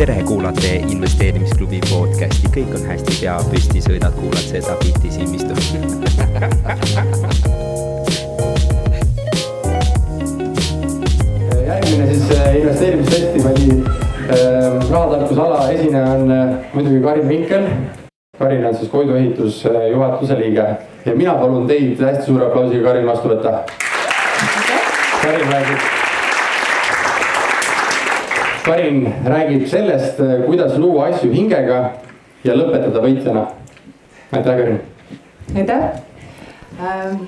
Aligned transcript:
tere, 0.00 0.22
kuulate 0.24 0.80
investeerimisklubi 0.88 1.80
podcasti, 1.90 2.48
kõik 2.54 2.72
on 2.78 2.86
hästi, 2.88 3.18
pea 3.20 3.36
püsti, 3.50 3.82
sõidad, 3.84 4.14
kuulad 4.16 4.46
seda 4.48 4.72
bitti 4.80 5.12
Simmistu 5.12 5.52
järgmine 11.68 12.14
siis 12.14 12.30
äh, 12.38 12.56
investeerimisfestivali 12.56 13.70
äh, 13.70 14.90
rahatarkusala 14.90 15.70
esineja 15.70 16.04
on 16.16 16.30
äh, 16.30 16.48
muidugi 16.74 17.00
Karin 17.00 17.28
Vinkel. 17.28 17.66
Karin 18.40 18.64
on 18.66 18.74
siis 18.74 18.88
Koidu 18.88 19.14
ehitusjuhatuse 19.14 20.38
liige 20.38 20.64
ja 21.04 21.14
mina 21.14 21.34
palun 21.34 21.66
teid 21.68 21.98
hästi 22.00 22.24
suure 22.24 22.46
aplausiga 22.46 22.86
Karin 22.86 23.06
vastu 23.06 23.28
võtta. 23.28 23.50
Karin 25.20 25.50
räägib 25.52 25.82
Karin 28.64 29.14
räägib 29.26 29.66
sellest, 29.68 30.22
kuidas 30.46 30.78
luua 30.78 31.10
asju 31.10 31.28
hingega 31.32 31.82
ja 32.44 32.56
lõpetada 32.56 33.02
võitjana. 33.04 33.44
aitäh, 34.32 34.56
Karin. 34.56 34.80
aitäh 35.56 35.84
ähm,. 36.80 37.22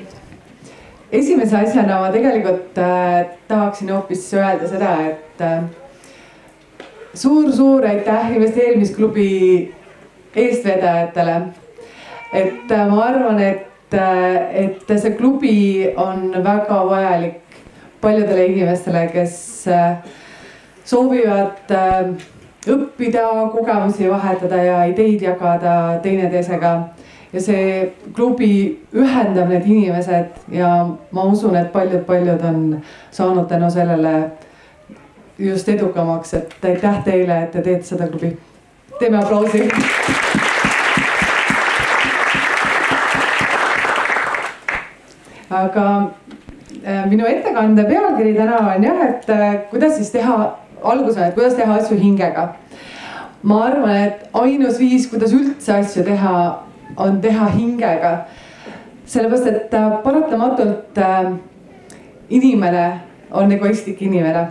esimese 1.12 1.56
asjana 1.56 2.00
ma 2.00 2.08
tegelikult 2.12 2.78
äh, 2.78 3.26
tahaksin 3.48 3.92
hoopis 3.92 4.32
öelda 4.34 4.68
seda, 4.68 4.96
et 5.10 5.44
äh, 5.44 5.62
suur-suur 7.14 7.84
aitäh 7.84 8.32
investeerimisklubi 8.36 9.74
eestvedajatele. 10.36 11.42
et 12.32 12.70
äh, 12.70 12.88
ma 12.88 13.04
arvan, 13.04 13.40
et 13.40 13.94
äh,, 13.94 14.64
et 14.64 14.98
see 14.98 15.14
klubi 15.16 15.88
on 15.96 16.32
väga 16.44 16.82
vajalik 16.88 17.40
paljudele 18.00 18.46
inimestele, 18.46 19.06
kes 19.12 19.68
äh, 19.68 19.96
soovivad 20.84 21.70
õppida, 22.68 23.26
kogemusi 23.52 24.08
vahetada 24.10 24.62
ja 24.62 24.84
ideid 24.90 25.22
jagada 25.22 25.98
teineteisega. 26.02 26.72
ja 27.32 27.40
see 27.40 27.92
klubi 28.12 28.84
ühendab 28.92 29.48
need 29.48 29.64
inimesed 29.66 30.34
ja 30.52 30.68
ma 31.10 31.22
usun, 31.24 31.56
et 31.56 31.72
paljud-paljud 31.72 32.44
on 32.44 32.82
saanud 33.10 33.48
tänu 33.48 33.70
sellele 33.70 34.30
just 35.38 35.68
edukamaks, 35.68 36.34
et 36.34 36.64
aitäh 36.64 37.04
teile, 37.04 37.42
et 37.42 37.50
te 37.50 37.62
teete 37.62 37.88
seda 37.88 38.08
klubi. 38.08 38.36
Teeme 39.02 39.18
aplausi. 39.18 39.62
aga 45.52 46.10
äh, 46.86 47.04
minu 47.10 47.26
ettekande 47.28 47.84
pealkiri 47.84 48.32
täna 48.36 48.60
on 48.74 48.84
jah, 48.86 49.02
et 49.08 49.30
äh, 49.30 49.56
kuidas 49.70 49.98
siis 49.98 50.10
teha 50.14 50.36
algus 50.82 51.18
on, 51.18 51.26
et 51.26 51.34
kuidas 51.34 51.58
teha 51.58 51.74
asju 51.80 51.98
hingega. 51.98 52.46
ma 53.42 53.58
arvan, 53.66 53.96
et 54.06 54.30
ainus 54.38 54.78
viis, 54.78 55.10
kuidas 55.10 55.34
üldse 55.34 55.74
asju 55.80 56.06
teha, 56.06 56.62
on 56.96 57.20
teha 57.20 57.50
hingega. 57.58 58.14
sellepärast, 59.04 59.46
et 59.46 59.74
äh, 59.74 59.92
paratamatult 60.06 61.04
inimene 62.30 62.86
on 63.30 63.52
egoistlik 63.52 64.02
inimene. 64.02 64.46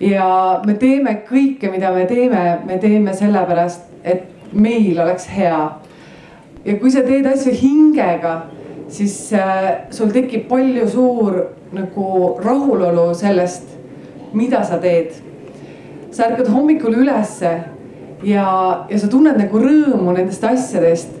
Ja 0.00 0.60
me 0.66 0.74
teeme 0.74 1.18
kõike, 1.28 1.70
mida 1.70 1.92
me 1.92 2.06
teeme, 2.08 2.44
me 2.66 2.78
teeme 2.78 3.14
sellepärast, 3.14 3.88
et 4.04 4.52
meil 4.52 4.98
oleks 5.00 5.28
hea. 5.30 5.60
ja 6.64 6.78
kui 6.78 6.90
sa 6.90 7.02
teed 7.02 7.26
asju 7.26 7.52
hingega, 7.52 8.46
siis 8.88 9.32
äh, 9.32 9.86
sul 9.90 10.10
tekib 10.12 10.48
palju 10.48 10.88
suur 10.88 11.42
nagu 11.72 12.36
rahulolu 12.42 13.12
sellest 13.14 13.80
mida 14.32 14.64
sa 14.64 14.78
teed. 14.78 15.12
sa 16.10 16.26
ärkad 16.26 16.48
hommikul 16.50 16.94
ülesse 16.94 17.50
ja, 18.22 18.46
ja 18.90 18.98
sa 18.98 19.08
tunned 19.08 19.36
nagu 19.38 19.58
rõõmu 19.62 20.10
nendest 20.16 20.42
asjadest, 20.44 21.12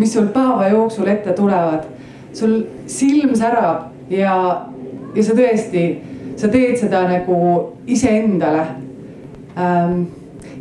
mis 0.00 0.14
sul 0.14 0.30
päeva 0.32 0.70
jooksul 0.72 1.08
ette 1.08 1.32
tulevad. 1.36 1.84
sul 2.32 2.64
silm 2.86 3.34
särab 3.34 3.90
ja, 4.10 4.66
ja 5.14 5.22
sa 5.22 5.34
tõesti, 5.34 5.84
sa 6.40 6.48
teed 6.48 6.78
seda 6.80 7.04
nagu 7.08 7.36
iseendale 7.86 8.64
ähm,. 9.58 10.06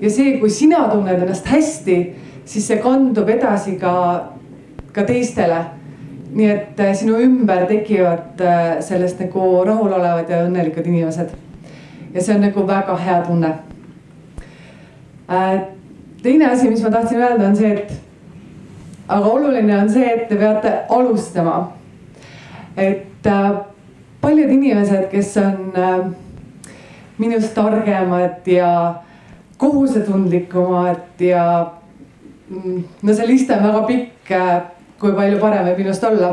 ja 0.01 0.09
see, 0.11 0.37
kui 0.39 0.49
sina 0.51 0.87
tunned 0.91 1.23
ennast 1.23 1.47
hästi, 1.47 1.99
siis 2.45 2.67
see 2.67 2.79
kandub 2.83 3.29
edasi 3.29 3.77
ka, 3.79 3.93
ka 4.91 5.03
teistele 5.07 5.63
nii 6.29 6.49
et 6.49 6.79
äh, 6.79 6.93
sinu 6.95 7.17
ümber 7.17 7.65
tekivad 7.67 8.41
äh, 8.41 8.79
sellest 8.85 9.19
nagu 9.23 9.63
rahulolevad 9.65 10.29
ja 10.29 10.43
õnnelikud 10.45 10.85
inimesed 10.85 11.33
ja 12.13 12.21
see 12.21 12.35
on 12.35 12.45
nagu 12.45 12.65
väga 12.67 12.95
hea 12.97 13.17
tunne. 13.25 13.53
Äh, 15.29 15.61
teine 16.23 16.51
asi, 16.51 16.69
mis 16.69 16.83
ma 16.83 16.91
tahtsin 16.93 17.21
öelda, 17.21 17.49
on 17.49 17.57
see, 17.57 17.73
et 17.73 17.93
aga 19.07 19.25
oluline 19.25 19.77
on 19.77 19.89
see, 19.89 20.05
et 20.05 20.27
te 20.29 20.37
peate 20.37 20.73
alustama. 20.89 21.71
et 22.77 23.27
paljud 24.21 24.51
inimesed, 24.51 25.07
kes 25.11 25.37
on 25.37 25.77
äh, 25.77 26.09
minust 27.19 27.53
targemad 27.55 28.47
ja 28.47 28.71
kohusetundlikumad 29.57 31.19
ja 31.19 31.71
mm, 32.49 32.83
no 33.03 33.13
see 33.15 33.27
list 33.27 33.51
on 33.51 33.63
väga 33.63 33.81
pikk, 33.87 34.33
kui 34.99 35.15
palju 35.15 35.39
parem 35.41 35.67
võib 35.67 35.83
minust 35.83 36.03
olla. 36.07 36.31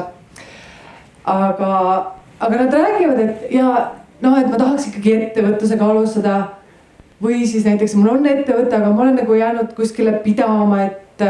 aga, 1.26 1.70
aga 2.38 2.58
nad 2.60 2.74
räägivad, 2.74 3.20
et 3.24 3.54
ja 3.54 3.70
noh, 4.22 4.36
et 4.38 4.46
ma 4.50 4.58
tahaks 4.60 4.90
ikkagi 4.90 5.16
ettevõtlusega 5.16 5.90
alustada. 5.90 6.36
või 7.22 7.46
siis 7.48 7.64
näiteks 7.64 7.94
mul 7.96 8.10
on 8.12 8.26
ettevõte, 8.28 8.76
aga 8.76 8.90
ma 8.92 9.02
olen 9.02 9.14
nagu 9.16 9.34
jäänud 9.34 9.70
kuskile 9.74 10.18
pidama, 10.20 10.82
et, 10.84 11.22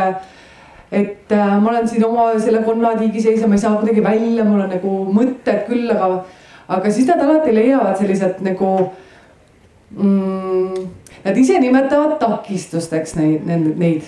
et 0.91 1.33
äh, 1.33 1.53
ma 1.63 1.71
olen 1.71 1.87
siin 1.89 2.05
oma 2.05 2.33
selle 2.43 2.65
konnatiigi 2.67 3.23
sees 3.23 3.41
ja 3.41 3.47
ma 3.49 3.55
ei 3.55 3.63
saa 3.63 3.77
kuidagi 3.79 4.03
välja, 4.03 4.45
mul 4.45 4.65
on 4.65 4.75
nagu 4.75 4.97
mõtted 5.15 5.63
küll, 5.69 5.93
aga, 5.95 6.25
aga 6.69 6.93
siis 6.93 7.09
nad 7.09 7.23
alati 7.23 7.55
leiavad 7.55 7.99
sellised 7.99 8.43
nagu 8.47 8.71
mm,. 9.97 10.87
Nad 11.27 11.35
ise 11.39 11.57
nimetavad 11.59 12.21
takistusteks 12.21 13.17
neid, 13.19 13.47
neid. 13.51 14.05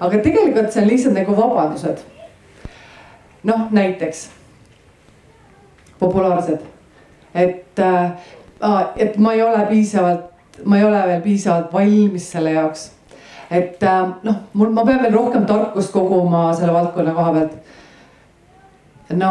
aga 0.00 0.18
tegelikult 0.20 0.72
see 0.72 0.82
on 0.82 0.88
lihtsalt 0.88 1.14
nagu 1.16 1.36
vabadused. 1.36 2.02
noh, 3.48 3.70
näiteks 3.72 4.26
populaarsed 5.98 6.66
et, 7.34 7.78
äh, 7.78 8.12
et 8.96 9.16
ma 9.18 9.32
ei 9.32 9.42
ole 9.42 9.66
piisavalt, 9.68 10.30
ma 10.64 10.78
ei 10.78 10.84
ole 10.84 11.02
veel 11.06 11.20
piisavalt 11.22 11.72
valmis 11.72 12.30
selle 12.32 12.52
jaoks. 12.52 12.90
et 13.50 13.82
äh, 13.82 14.08
noh, 14.22 14.42
mul, 14.52 14.72
ma 14.76 14.84
pean 14.84 15.02
veel 15.02 15.14
rohkem 15.14 15.46
tarkust 15.46 15.92
koguma 15.92 16.52
selle 16.54 16.72
valdkonna 16.72 17.14
koha 17.16 17.32
pealt. 17.32 17.52
no 19.16 19.30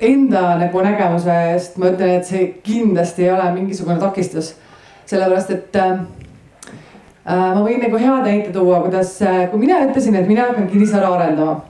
enda 0.00 0.56
nagu 0.60 0.82
nägemuse 0.84 1.34
eest 1.52 1.78
ma 1.80 1.90
ütlen, 1.92 2.18
et 2.18 2.28
see 2.28 2.48
kindlasti 2.64 3.24
ei 3.24 3.32
ole 3.32 3.50
mingisugune 3.54 3.98
takistus. 4.00 4.54
sellepärast, 5.06 5.50
et 5.50 5.76
äh, 5.76 6.00
äh 7.26 7.54
ma 7.54 7.62
võin 7.62 7.78
nagu 7.80 7.98
hea 7.98 8.16
näite 8.24 8.50
tuua, 8.52 8.80
kuidas, 8.82 9.18
kui 9.50 9.60
mina 9.60 9.78
ütlesin, 9.86 10.16
et 10.16 10.28
mina 10.28 10.48
hakkan 10.48 10.68
kinnisvara 10.68 11.14
arendama. 11.14 11.60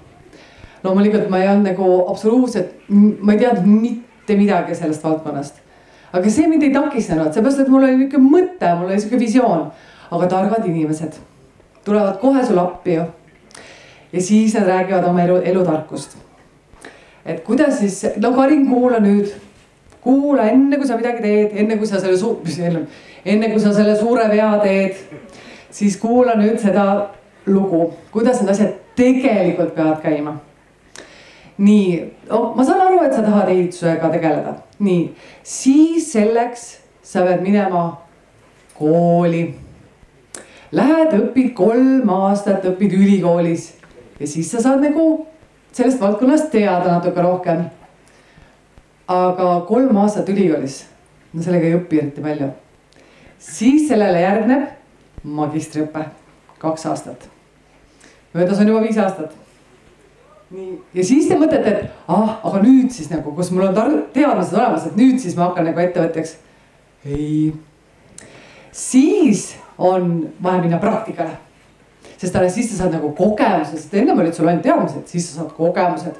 loomulikult 0.84 1.28
ma 1.28 1.38
ei 1.38 1.48
olnud 1.48 1.70
nagu 1.70 1.92
absoluutselt, 2.10 2.74
ma 2.88 3.32
ei 3.32 3.38
teadnud 3.38 3.66
mitte 3.66 4.36
midagi 4.36 4.74
sellest 4.74 5.04
valdkonnast. 5.04 5.62
aga 6.12 6.30
see 6.30 6.48
mind 6.48 6.62
ei 6.62 6.72
takistanud, 6.72 7.32
seepärast 7.32 7.60
et 7.60 7.68
mul 7.68 7.84
oli 7.84 7.96
niisugune 7.96 8.30
mõte, 8.30 8.74
mul 8.74 8.90
oli 8.90 8.98
niisugune 8.98 9.20
visioon. 9.20 9.72
aga 10.10 10.26
targad 10.26 10.66
inimesed 10.66 11.18
tulevad 11.86 12.18
kohe 12.18 12.46
sulle 12.46 12.60
appi 12.60 12.94
ju. 12.94 13.02
ja 14.12 14.22
siis 14.22 14.54
nad 14.54 14.66
räägivad 14.66 15.04
oma 15.04 15.22
elu, 15.22 15.36
elutarkust. 15.36 16.25
Et 17.26 17.42
kuidas 17.44 17.78
siis, 17.80 18.00
no 18.22 18.32
Karin, 18.36 18.66
kuula 18.70 19.00
nüüd. 19.02 19.34
kuula 20.06 20.46
enne, 20.52 20.76
kui 20.78 20.86
sa 20.86 20.96
midagi 20.96 21.22
teed, 21.22 21.54
enne 21.58 21.76
kui 21.76 21.86
sa 21.86 22.00
selle 22.00 22.16
suu-, 22.18 22.38
mis 22.44 22.58
enne, 22.62 22.86
enne 23.26 23.50
kui 23.50 23.60
sa 23.60 23.72
selle 23.74 23.96
suure 23.98 24.28
vea 24.30 24.52
teed. 24.62 25.20
siis 25.70 25.96
kuula 26.00 26.36
nüüd 26.38 26.58
seda 26.62 26.86
lugu, 27.46 27.92
kuidas 28.12 28.40
need 28.40 28.54
asjad 28.54 28.76
tegelikult 28.96 29.74
peavad 29.74 30.02
käima 30.02 30.38
nii 31.58 32.12
oh,, 32.30 32.54
ma 32.56 32.64
saan 32.64 32.82
aru, 32.84 33.02
et 33.04 33.14
sa 33.14 33.22
tahad 33.24 33.48
ehitusega 33.52 34.10
tegeleda, 34.12 34.56
nii, 34.84 35.06
siis 35.42 36.10
selleks 36.12 36.66
sa 37.06 37.24
pead 37.24 37.44
minema 37.44 37.86
kooli. 38.76 39.46
Lähed, 40.76 41.14
õpid 41.14 41.52
kolm 41.56 42.10
aastat, 42.12 42.66
õpid 42.66 42.96
ülikoolis 42.98 43.70
ja 44.18 44.28
siis 44.28 44.50
sa 44.50 44.60
saad 44.60 44.82
nagu 44.84 45.06
sellest 45.76 46.00
valdkonnast 46.00 46.50
teada 46.50 46.96
natuke 46.96 47.22
rohkem. 47.22 47.64
aga 49.08 49.48
kolm 49.68 49.96
aastat 50.02 50.28
ülikoolis, 50.28 50.80
no 51.32 51.42
sellega 51.42 51.68
ei 51.68 51.76
õpi 51.78 52.00
eriti 52.02 52.24
palju. 52.24 52.50
siis 53.38 53.88
sellele 53.88 54.20
järgneb 54.20 54.68
magistriõpe, 55.22 56.06
kaks 56.58 56.86
aastat. 56.86 57.28
möödas 58.34 58.60
on 58.60 58.68
juba 58.68 58.86
viis 58.86 58.98
aastat 58.98 59.34
nii, 60.50 60.74
ja 60.94 61.04
siis 61.04 61.28
te 61.28 61.38
mõtlete, 61.38 61.72
et 61.72 62.10
ah, 62.12 62.36
aga 62.46 62.60
nüüd 62.62 62.90
siis 62.94 63.10
nagu, 63.10 63.32
kus 63.36 63.50
mul 63.54 63.68
on 63.68 64.02
teadmised 64.14 64.54
olemas, 64.56 64.86
et 64.86 64.98
nüüd 64.98 65.18
siis 65.22 65.36
ma 65.38 65.48
hakkan 65.48 65.66
nagu 65.66 65.82
ettevõtjaks. 65.82 66.36
ei, 67.06 67.52
siis 68.72 69.56
on 69.78 70.28
vaja 70.42 70.62
minna 70.62 70.78
praktikale. 70.82 71.36
Sest 72.16 72.36
alles 72.36 72.54
siis 72.56 72.70
sa 72.70 72.82
saad 72.82 72.96
nagu 72.96 73.12
kogemuse, 73.16 73.76
sest 73.76 73.94
ennem 73.98 74.18
olid 74.22 74.36
sul 74.36 74.48
ainult 74.48 74.64
teadmised, 74.64 75.04
siis 75.10 75.28
sa 75.28 75.40
saad 75.40 75.52
kogemused. 75.56 76.16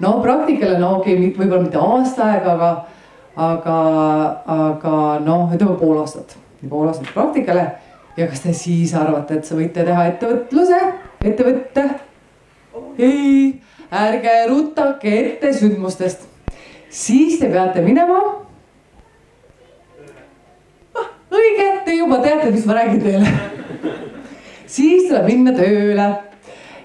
no 0.00 0.16
praktikale, 0.22 0.78
no 0.78 0.96
okei 0.98 1.16
okay,, 1.16 1.32
võib-olla 1.38 1.62
mitte 1.62 1.80
aasta 1.80 2.28
aega, 2.32 2.54
aga, 2.56 2.70
aga, 3.48 3.78
aga 4.56 4.94
noh, 5.24 5.48
ütleme 5.54 5.78
pool 5.80 6.00
aastat, 6.02 6.36
pool 6.68 6.90
aastat 6.90 7.12
praktikale. 7.14 7.70
ja 8.16 8.28
kas 8.28 8.44
te 8.44 8.52
siis 8.56 8.94
arvate, 8.94 9.40
et 9.40 9.48
sa 9.48 9.56
võite 9.56 9.86
teha 9.88 10.06
ettevõtluse, 10.12 10.80
ettevõtte? 11.24 11.88
ei, 12.98 13.60
ärge 13.92 14.36
rutake 14.50 15.18
ette 15.24 15.52
sündmustest. 15.56 16.28
siis 16.88 17.40
te 17.40 17.48
peate 17.52 17.84
minema 17.84 18.42
õige, 21.32 21.68
te 21.86 21.96
juba 21.96 22.20
teate, 22.24 22.50
mis 22.52 22.68
ma 22.68 22.78
räägin 22.80 23.02
teile. 23.02 23.51
Siis 24.72 25.08
tuleb 25.08 25.28
minna 25.28 25.54
tööle 25.56 26.06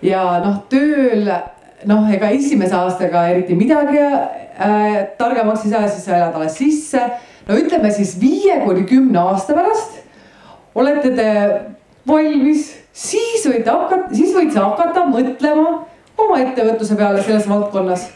ja 0.05 0.23
noh, 0.43 0.59
tööl 0.71 1.27
noh, 1.87 2.09
ega 2.13 2.31
esimese 2.35 2.75
aastaga 2.77 3.27
eriti 3.31 3.57
midagi 3.57 4.01
äh, 4.01 4.99
targemaks 5.19 5.65
ei 5.65 5.73
saa, 5.73 5.87
siis 5.87 6.05
sa 6.07 6.17
elad 6.17 6.35
alles 6.37 6.57
sisse. 6.59 7.01
no 7.47 7.57
ütleme 7.57 7.91
siis 7.95 8.17
viie 8.21 8.59
kuni 8.65 8.85
kümne 8.89 9.23
aasta 9.23 9.55
pärast 9.57 10.03
olete 10.77 11.13
te 11.17 11.29
valmis, 12.07 12.69
siis 12.93 13.47
võite 13.49 13.71
hakata, 13.73 14.13
siis 14.13 14.35
võid 14.35 14.53
sa 14.53 14.67
hakata 14.67 15.07
mõtlema 15.09 15.71
oma 16.17 16.37
ettevõtluse 16.43 16.95
peale 16.99 17.23
selles 17.23 17.49
valdkonnas. 17.49 18.07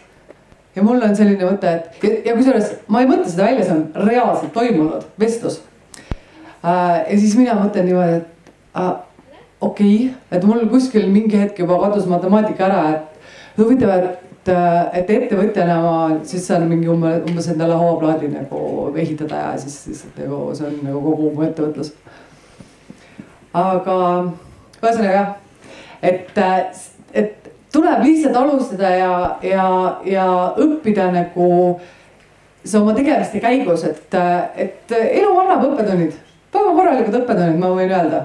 ja 0.75 0.83
mul 0.85 1.01
on 1.01 1.15
selline 1.15 1.47
mõte, 1.47 1.73
et 1.73 2.05
ja, 2.05 2.15
ja 2.29 2.37
kusjuures 2.37 2.77
ma 2.87 3.01
ei 3.01 3.09
mõtle 3.09 3.27
seda 3.31 3.49
välja, 3.49 3.65
see 3.65 3.77
on 3.79 4.07
reaalselt 4.07 4.53
toimunud 4.55 5.09
vestlus 5.19 5.61
Äh, 6.61 7.11
ja 7.11 7.17
siis 7.17 7.33
mina 7.37 7.55
mõtlen 7.57 7.87
niimoodi, 7.89 8.19
et 8.19 8.51
äh, 8.77 8.91
okei 9.61 9.95
okay,, 9.95 10.13
et 10.31 10.43
mul 10.43 10.65
kuskil 10.69 11.07
mingi 11.11 11.37
hetk 11.37 11.59
juba 11.63 11.77
kadus 11.85 12.07
matemaatika 12.09 12.67
ära, 12.67 12.81
et 12.95 13.59
huvitav, 13.59 13.91
et, 13.93 14.49
äh, 14.49 14.79
et 14.99 15.11
ettevõtjana 15.17 15.77
ma 15.83 15.97
siis 16.27 16.47
saan 16.49 16.65
mingi 16.69 16.89
umbes, 16.91 17.21
umbes 17.29 17.49
endale 17.53 17.77
hooplaadi 17.77 18.31
nagu 18.33 18.89
ehitada 18.95 19.43
ja 19.45 19.51
siis 19.61 19.77
lihtsalt 19.91 20.17
nagu 20.23 20.41
see 20.57 20.67
on 20.69 20.79
nagu 20.87 21.03
kogu 21.05 21.29
mu 21.35 21.45
ettevõtlus. 21.45 21.93
aga 23.53 23.95
ühesõnaga 24.81 25.13
jah, 25.13 25.31
et, 26.01 26.37
et 27.13 27.51
tuleb 27.71 28.03
lihtsalt 28.05 28.35
alustada 28.41 28.95
ja, 28.95 29.13
ja, 29.45 29.65
ja 30.05 30.27
õppida 30.57 31.11
nagu 31.13 31.51
see 32.63 32.79
oma 32.79 32.93
tegemiste 32.97 33.41
käigus, 33.41 33.85
et, 33.85 34.19
et 34.57 34.93
elu 34.97 35.31
annab 35.43 35.69
õppetunnid 35.69 36.17
väga 36.51 36.75
korralikud 36.75 37.17
õppetunnid, 37.21 37.59
ma 37.61 37.71
võin 37.75 37.91
öelda. 37.91 38.21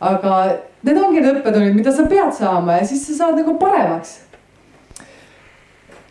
Aga 0.00 0.34
need 0.82 0.98
ongi 0.98 1.20
need 1.20 1.40
õppetunnid, 1.40 1.76
mida 1.76 1.92
sa 1.92 2.06
pead 2.08 2.32
saama 2.36 2.80
ja 2.80 2.88
siis 2.88 3.06
sa 3.06 3.16
saad 3.18 3.40
nagu 3.40 3.56
paremaks. 3.60 4.18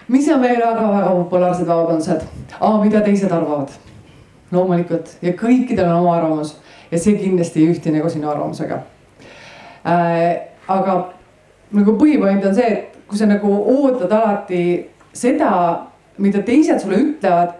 mis 0.07 0.27
on 0.33 0.41
veel 0.41 0.61
väga-väga 0.61 1.11
populaarsed 1.23 1.67
vabandused 1.67 2.25
mida 2.83 3.01
teised 3.01 3.31
arvavad? 3.31 3.69
loomulikult 4.51 5.17
ja 5.21 5.33
kõikidel 5.37 5.85
on 5.89 6.01
oma 6.01 6.15
arvamus 6.17 6.55
ja 6.91 6.97
see 6.97 7.17
kindlasti 7.17 7.61
ei 7.61 7.73
ühti 7.73 7.91
nagu 7.93 8.09
sinu 8.09 8.29
arvamusega 8.29 8.81
äh,. 9.85 10.37
aga 10.67 10.95
nagu 11.71 11.97
põhipoint 11.97 12.45
on 12.45 12.55
see, 12.55 12.69
et 12.69 12.97
kui 13.07 13.17
sa 13.17 13.25
nagu 13.29 13.49
ootad 13.73 14.11
alati 14.13 14.89
seda, 15.13 15.51
mida 16.17 16.41
teised 16.45 16.81
sulle 16.81 16.99
ütlevad, 17.01 17.55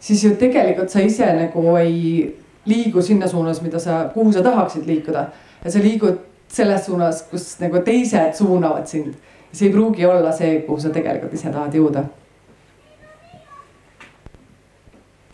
siis 0.00 0.24
ju 0.24 0.34
tegelikult 0.40 0.92
sa 0.92 1.02
ise 1.04 1.28
nagu 1.36 1.76
ei 1.80 2.28
liigu 2.68 3.02
sinna 3.04 3.28
suunas, 3.28 3.60
mida 3.62 3.80
sa, 3.80 4.04
kuhu 4.14 4.32
sa 4.32 4.42
tahaksid 4.42 4.86
liikuda. 4.88 5.26
Ja 5.64 5.70
sa 5.70 5.78
liigud 5.78 6.18
selles 6.48 6.86
suunas, 6.86 7.22
kus 7.30 7.56
nagu 7.60 7.80
teised 7.84 8.34
suunavad 8.38 8.86
sind. 8.86 9.14
see 9.52 9.68
ei 9.68 9.72
pruugi 9.72 10.06
olla 10.06 10.32
see, 10.32 10.60
kuhu 10.66 10.80
sa 10.80 10.90
tegelikult 10.90 11.34
ise 11.34 11.50
tahad 11.52 11.74
jõuda. 11.74 12.02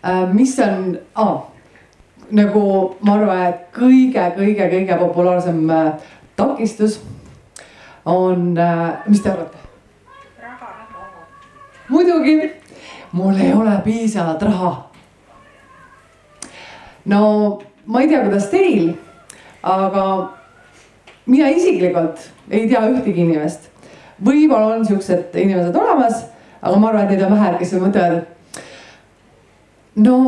Äh, 0.04 0.32
mis 0.32 0.58
on 0.60 0.98
ah,, 1.14 1.38
nagu 2.30 2.64
ma 3.00 3.14
arvan, 3.14 3.46
et 3.48 3.62
kõige-kõige-kõige 3.76 4.98
populaarsem 5.00 5.70
äh, 5.70 6.12
takistus 6.36 7.00
on, 8.04 8.52
äh, 8.58 9.08
mis 9.08 9.22
te 9.22 9.32
arvate? 9.32 9.56
muidugi, 11.88 12.52
mul 13.12 13.40
ei 13.40 13.52
ole 13.52 13.72
piisavalt 13.84 14.42
raha 14.46 14.70
no 17.04 17.60
ma 17.86 18.00
ei 18.00 18.08
tea, 18.08 18.22
kuidas 18.24 18.48
teil, 18.52 18.92
aga 19.62 20.04
mina 21.26 21.50
isiklikult 21.52 22.28
ei 22.50 22.68
tea 22.68 22.82
ühtegi 22.90 23.24
inimest. 23.24 23.68
võib-olla 24.24 24.76
on 24.76 24.84
siuksed 24.84 25.36
inimesed 25.40 25.76
olemas, 25.76 26.26
aga 26.60 26.76
ma 26.76 26.90
arvan, 26.90 27.06
et 27.06 27.14
neid 27.14 27.24
on 27.24 27.34
vähe, 27.36 27.52
kes 27.58 27.72
mõtlevad. 27.80 28.20
no, 29.96 30.18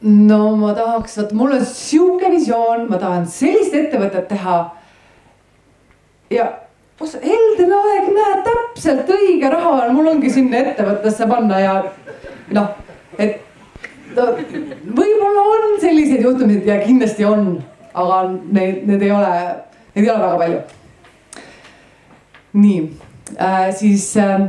no 0.00 0.40
ma 0.56 0.74
tahaks, 0.74 1.16
vot 1.18 1.32
mul 1.32 1.56
on 1.56 1.64
sihuke 1.64 2.30
visioon, 2.30 2.88
ma 2.90 3.00
tahan 3.00 3.26
sellist 3.26 3.74
ettevõtet 3.74 4.28
teha. 4.28 4.60
ja 6.30 6.52
Helden 6.96 7.72
aeg, 7.76 8.06
näed 8.08 8.38
täpselt 8.46 9.10
õige 9.12 9.50
raha 9.52 9.72
on, 9.82 9.94
mul 9.98 10.06
ongi 10.14 10.30
sinna 10.32 10.62
ettevõttesse 10.64 11.26
panna 11.28 11.58
ja 11.60 11.74
noh, 12.56 12.70
et 13.20 13.42
no 14.16 14.24
võib-olla 14.96 15.42
on 15.52 15.74
selliseid 15.82 16.24
juhtumeid 16.24 16.64
ja 16.64 16.78
kindlasti 16.80 17.26
on, 17.28 17.58
aga 17.96 18.22
neid, 18.52 18.82
need 18.88 19.04
ei 19.06 19.12
ole, 19.14 19.32
neid 19.94 20.04
ei 20.04 20.10
ole 20.12 20.22
väga 20.22 20.38
palju. 20.42 20.60
nii 22.56 22.80
äh,, 23.36 23.70
siis 23.76 24.08
äh, 24.20 24.46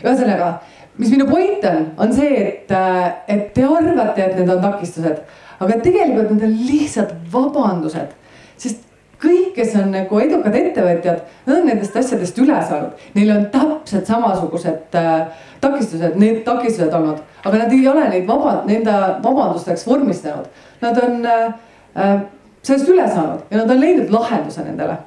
ühesõnaga, 0.00 0.52
mis 0.98 1.12
minu 1.12 1.26
point 1.30 1.64
on, 1.70 1.90
on 1.98 2.14
see, 2.14 2.30
et 2.46 2.72
äh,, 2.74 3.04
et 3.30 3.50
te 3.54 3.66
arvate, 3.66 4.24
et 4.24 4.38
need 4.38 4.50
on 4.50 4.62
takistused, 4.64 5.20
aga 5.60 5.82
tegelikult 5.84 6.32
need 6.34 6.46
on 6.48 6.56
lihtsalt 6.70 7.14
vabandused, 7.32 8.16
sest 8.60 8.86
kõik, 9.20 9.52
kes 9.58 9.74
on 9.78 9.92
nagu 9.92 10.20
edukad 10.22 10.56
ettevõtjad, 10.56 11.22
nad 11.46 11.58
on 11.58 11.68
nendest 11.68 11.96
asjadest 12.00 12.38
üle 12.40 12.56
saanud, 12.66 13.06
neil 13.16 13.32
on 13.34 13.46
täpselt 13.52 14.08
samasugused 14.08 14.96
äh, 14.98 15.46
takistused, 15.60 16.16
need 16.20 16.42
takistused 16.46 16.94
olnud, 16.96 17.20
aga 17.44 17.64
nad 17.64 17.74
ei 17.76 17.86
ole 17.90 18.06
neid 18.08 18.28
vaba, 18.28 18.60
nende 18.68 18.94
vabandusteks 19.24 19.84
vormistanud. 19.88 20.48
Nad 20.80 21.00
on 21.04 21.26
äh, 21.28 21.52
äh, 21.96 22.14
sellest 22.62 22.90
üle 22.92 23.06
saanud 23.08 23.46
ja 23.50 23.62
nad 23.62 23.70
on 23.70 23.80
leidnud 23.80 24.12
lahenduse 24.14 24.64
nendele 24.66 24.98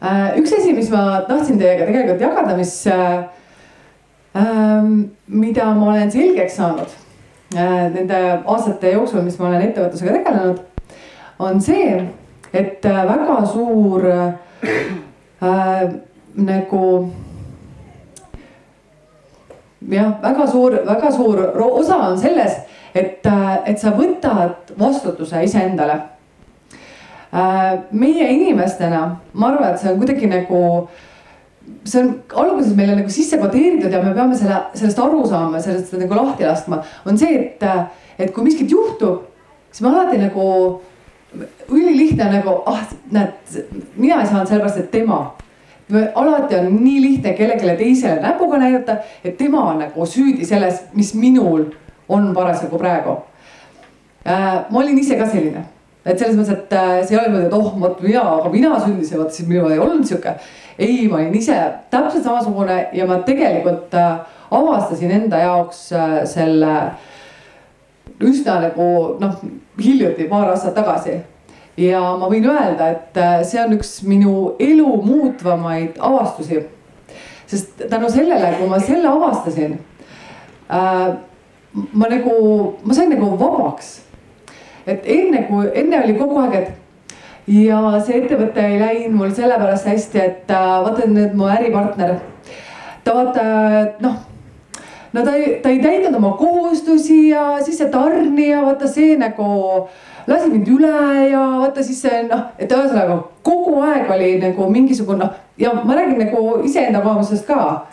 äh,. 0.00 0.38
üks 0.40 0.54
asi, 0.56 0.72
mis 0.76 0.90
ma 0.92 1.20
tahtsin 1.28 1.60
teiega 1.60 1.86
tegelikult 1.88 2.24
jagada, 2.24 2.56
mis 2.56 2.74
äh,, 2.86 3.18
äh, 4.36 4.90
mida 5.26 5.70
ma 5.74 5.92
olen 5.92 6.10
selgeks 6.12 6.56
saanud 6.60 6.98
äh, 7.56 7.86
nende 7.94 8.20
aastate 8.44 8.94
jooksul, 8.96 9.24
mis 9.26 9.38
ma 9.38 9.50
olen 9.50 9.68
ettevõtlusega 9.68 10.18
tegelenud 10.18 10.66
on 11.40 11.60
see, 11.64 11.96
et 12.52 12.84
väga 12.84 13.40
suur 13.48 14.04
äh, 14.10 15.84
nagu 16.36 16.84
jah, 19.88 20.14
väga 20.22 20.46
suur, 20.46 20.80
väga 20.86 21.12
suur 21.12 21.44
osa 21.70 21.96
on 22.10 22.18
selles, 22.18 22.56
et, 22.94 23.26
äh, 23.26 23.52
et 23.70 23.78
sa 23.80 23.94
võtad 23.96 24.74
vastutuse 24.78 25.44
iseendale 25.44 26.00
äh,. 27.32 27.78
meie 27.90 28.32
inimestena, 28.34 29.04
ma 29.32 29.52
arvan, 29.52 29.74
et 29.74 29.80
see 29.80 29.92
on 29.92 30.02
kuidagi 30.02 30.30
nagu 30.30 30.60
see 31.84 32.02
on 32.02 32.14
alguses 32.42 32.74
meile 32.76 32.96
nagu 32.98 33.10
sisse 33.12 33.38
kodeeritud 33.38 33.92
ja 33.92 34.02
me 34.02 34.14
peame 34.14 34.36
selle, 34.36 34.58
sellest 34.74 34.98
aru 35.00 35.24
saama, 35.28 35.60
sellest 35.62 35.92
nagu 36.00 36.16
lahti 36.18 36.46
laskma, 36.48 36.82
on 37.06 37.18
see, 37.20 37.36
et, 37.38 37.66
et 38.18 38.32
kui 38.34 38.44
miskit 38.46 38.70
juhtub, 38.70 39.26
siis 39.70 39.84
me 39.84 39.92
alati 39.92 40.18
nagu 40.20 40.46
ülilihtne 41.70 42.26
nagu, 42.32 42.56
ah 42.66 42.82
näed, 43.14 43.60
mina 43.96 44.20
ei 44.20 44.26
saanud 44.26 44.50
sellepärast, 44.50 44.82
et 44.82 44.90
tema. 44.90 45.22
Alati 46.14 46.56
on 46.56 46.70
nii 46.84 47.02
lihtne 47.02 47.32
kellelegi 47.38 47.76
teisele 47.84 48.20
näpuga 48.22 48.58
näidata, 48.58 48.96
et 49.24 49.36
tema 49.38 49.64
on 49.72 49.82
nagu 49.84 50.06
süüdi 50.06 50.46
selles, 50.46 50.82
mis 50.94 51.14
minul 51.14 51.64
on 52.08 52.32
parasjagu 52.34 52.78
praegu 52.78 53.18
äh,. 54.26 54.64
ma 54.70 54.78
olin 54.78 54.98
ise 54.98 55.18
ka 55.18 55.26
selline, 55.26 55.64
et 56.04 56.18
selles 56.18 56.36
mõttes, 56.36 56.56
et 56.56 56.72
äh, 56.72 56.96
see 57.04 57.16
ei 57.16 57.20
ole 57.20 57.28
niimoodi, 57.28 57.46
et 57.46 57.56
oh, 57.58 57.70
vot 57.80 58.02
mina, 58.02 58.24
aga 58.38 58.50
mina 58.52 58.74
sündisin, 58.80 59.18
vot 59.20 59.32
siis 59.32 59.48
minul 59.48 59.70
ei 59.70 59.78
olnud 59.78 60.06
sihuke. 60.06 60.34
ei, 60.78 61.08
ma 61.08 61.20
olin 61.20 61.34
ise 61.36 61.56
täpselt 61.90 62.24
samasugune 62.24 62.82
ja 62.92 63.06
ma 63.06 63.20
tegelikult 63.26 63.94
äh, 63.94 64.20
avastasin 64.50 65.10
enda 65.14 65.38
jaoks 65.44 65.88
selle 66.26 66.74
üsna 68.20 68.60
nagu 68.66 68.86
noh 69.20 69.36
hiljuti, 69.80 70.28
paar 70.28 70.50
aastat 70.52 70.74
tagasi. 70.76 71.18
Ja 71.76 72.00
ma 72.18 72.28
võin 72.30 72.46
öelda, 72.50 72.90
et 72.90 73.16
äh, 73.20 73.40
see 73.46 73.60
on 73.62 73.74
üks 73.76 74.00
minu 74.06 74.34
elu 74.60 74.90
muutvamaid 75.06 75.98
avastusi. 75.98 76.64
sest 77.46 77.82
tänu 77.90 78.10
sellele, 78.10 78.54
kui 78.58 78.68
ma 78.70 78.78
selle 78.78 79.08
avastasin 79.08 79.78
äh,, 80.70 81.08
ma 81.92 82.10
nagu, 82.10 82.36
ma 82.84 82.94
sain 82.94 83.10
nagu 83.10 83.32
vabaks. 83.38 84.00
et 84.86 85.06
enne, 85.06 85.46
kui 85.48 85.70
enne 85.74 86.04
oli 86.04 86.14
kogu 86.18 86.38
aeg, 86.42 86.54
et 86.54 86.80
ja 87.50 87.80
see 88.04 88.20
ettevõte 88.20 88.64
ei 88.64 88.80
läinud 88.80 89.16
mul 89.18 89.34
sellepärast 89.34 89.88
hästi, 89.90 90.24
et 90.24 90.50
äh, 90.50 90.74
vaata 90.84 91.08
nüüd 91.10 91.36
mu 91.38 91.48
äripartner. 91.50 92.18
ta 93.04 93.14
vaata, 93.14 93.44
noh, 94.04 94.20
no 95.12 95.24
ta 95.24 95.34
ei, 95.34 95.58
ta 95.62 95.72
ei 95.72 95.80
täitnud 95.82 96.14
oma 96.18 96.34
kohustusi 96.38 97.28
ja 97.30 97.56
siis 97.64 97.80
see 97.80 97.90
tarnija, 97.90 98.62
vaata 98.66 98.90
see 98.90 99.16
nagu 99.18 99.88
lasi 100.30 100.50
mind 100.50 100.68
üle 100.70 100.90
ja 101.30 101.40
vaata 101.60 101.82
siis 101.84 102.00
see 102.04 102.22
noh, 102.28 102.46
et 102.58 102.70
ühesõnaga 102.70 103.18
kogu 103.46 103.80
aeg 103.86 104.10
oli 104.14 104.34
nagu 104.42 104.68
mingisugune 104.70 105.24
noh 105.24 105.38
ja 105.60 105.72
ma 105.84 105.96
räägin 105.98 106.20
nagu 106.22 106.60
iseenda 106.64 107.02
kogemusest 107.04 107.46
ka. 107.46 107.86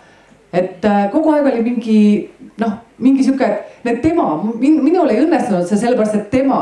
et 0.53 0.86
äh, 0.86 1.10
kogu 1.12 1.34
aeg 1.34 1.50
oli 1.51 1.63
mingi 1.72 1.98
noh, 2.62 2.77
mingi 2.98 3.24
sihuke, 3.24 3.50
et 3.86 4.01
tema 4.01 4.29
min,, 4.60 4.84
minul 4.84 5.10
ei 5.10 5.24
õnnestunud 5.25 5.67
see 5.67 5.82
sellepärast, 5.82 6.15
et 6.15 6.29
tema. 6.32 6.62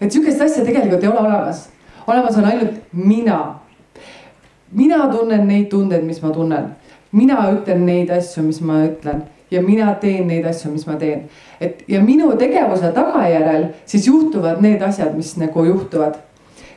et 0.00 0.10
sihukest 0.10 0.40
asja 0.40 0.64
tegelikult 0.64 1.02
ei 1.02 1.12
ole 1.12 1.20
olemas 1.28 1.68
olemas 2.06 2.36
on 2.36 2.44
ainult 2.44 2.80
mina. 2.92 3.54
mina 4.72 5.08
tunnen 5.08 5.46
neid 5.48 5.68
tundeid, 5.70 6.02
mis 6.04 6.22
ma 6.22 6.30
tunnen, 6.30 6.72
mina 7.12 7.44
ütlen 7.52 7.86
neid 7.86 8.10
asju, 8.10 8.42
mis 8.42 8.60
ma 8.60 8.80
ütlen 8.88 9.22
ja 9.50 9.62
mina 9.62 9.94
teen 10.00 10.28
neid 10.28 10.46
asju, 10.46 10.70
mis 10.72 10.86
ma 10.86 10.96
teen. 11.00 11.28
et 11.60 11.84
ja 11.88 12.00
minu 12.02 12.32
tegevuse 12.38 12.92
tagajärjel 12.92 13.66
siis 13.86 14.06
juhtuvad 14.06 14.62
need 14.62 14.82
asjad, 14.82 15.14
mis 15.16 15.36
nagu 15.36 15.64
juhtuvad. 15.64 16.14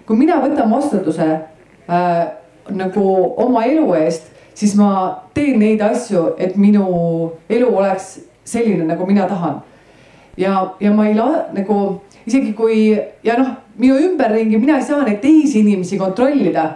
kui 0.06 0.18
mina 0.18 0.42
võtan 0.44 0.72
vastutuse 0.72 1.28
äh, 1.90 2.28
nagu 2.70 3.34
oma 3.38 3.64
elu 3.66 3.94
eest, 3.94 4.32
siis 4.54 4.76
ma 4.76 5.22
teen 5.34 5.60
neid 5.60 5.82
asju, 5.82 6.34
et 6.38 6.58
minu 6.58 7.32
elu 7.50 7.70
oleks 7.76 8.20
selline, 8.46 8.86
nagu 8.86 9.06
mina 9.06 9.28
tahan. 9.28 9.62
ja, 10.38 10.74
ja 10.80 10.92
ma 10.94 11.08
ei 11.08 11.16
la-, 11.16 11.48
nagu 11.54 12.02
isegi 12.28 12.54
kui 12.54 12.98
ja 13.24 13.38
noh 13.40 13.56
minu 13.78 13.96
ümberringi, 13.96 14.58
mina 14.58 14.78
ei 14.78 14.84
saa 14.84 15.04
neid 15.06 15.22
teisi 15.22 15.60
inimesi 15.60 15.98
kontrollida. 15.98 16.70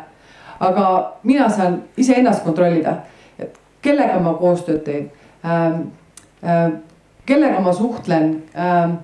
aga 0.61 1.13
mina 1.23 1.49
saan 1.49 1.83
iseennast 1.97 2.43
kontrollida, 2.43 2.99
et 3.39 3.55
kellega 3.81 4.19
ma 4.21 4.35
koostööd 4.37 4.83
teen 4.85 5.07
kellega 7.25 7.59
ma 7.59 7.73
suhtlen 7.73 8.43
ähm,. 8.55 8.97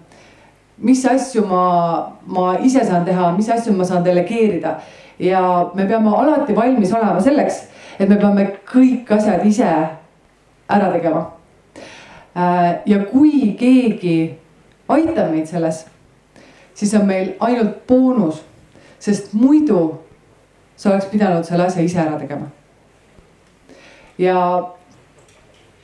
mis 0.77 1.05
asju 1.05 1.45
ma, 1.45 2.13
ma 2.25 2.57
ise 2.61 2.85
saan 2.85 3.05
teha, 3.05 3.31
mis 3.33 3.49
asju 3.49 3.73
ma 3.73 3.83
saan 3.83 4.03
delegeerida 4.05 4.75
ja 5.19 5.71
me 5.73 5.87
peame 5.89 6.11
alati 6.13 6.55
valmis 6.55 6.93
olema 6.93 7.21
selleks, 7.21 7.63
et 7.99 8.09
me 8.09 8.15
peame 8.15 8.45
kõik 8.69 9.09
asjad 9.17 9.45
ise 9.45 9.65
ära 10.69 10.91
tegema 10.93 11.25
äh,. 12.37 12.77
ja 12.85 13.03
kui 13.11 13.55
keegi 13.59 14.17
aitab 14.87 15.31
meid 15.33 15.49
selles 15.49 15.85
siis 16.77 16.93
on 16.93 17.05
meil 17.05 17.33
ainult 17.39 17.87
boonus. 17.87 18.43
sest 18.99 19.33
muidu 19.33 19.99
sa 20.75 20.89
oleks 20.89 21.05
pidanud 21.05 21.45
selle 21.45 21.65
asja 21.65 21.83
ise 21.83 21.99
ära 21.99 22.19
tegema. 22.19 22.45
ja 24.17 24.37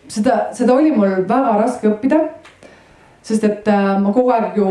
seda, 0.07 0.49
seda 0.53 0.73
oli 0.73 0.91
mul 0.91 1.23
väga 1.27 1.57
raske 1.61 1.89
õppida. 1.89 2.19
sest 3.23 3.43
et 3.43 3.67
äh, 3.67 3.99
ma 3.99 4.11
kogu 4.11 4.31
aeg 4.35 4.57
ju 4.57 4.69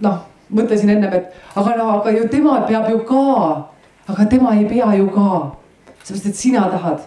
noh, 0.00 0.18
mõtlesin 0.48 0.94
ennem, 0.94 1.12
et 1.12 1.32
aga 1.56 1.76
no, 1.76 1.88
aga 1.98 2.12
ju 2.14 2.28
tema 2.32 2.60
peab 2.68 2.88
ju 2.90 3.00
ka. 3.08 3.68
aga 4.08 4.26
tema 4.30 4.54
ei 4.56 4.66
pea 4.68 4.94
ju 4.96 5.08
ka. 5.10 5.56
seepärast, 6.02 6.26
et 6.26 6.36
sina 6.36 6.68
tahad, 6.70 7.00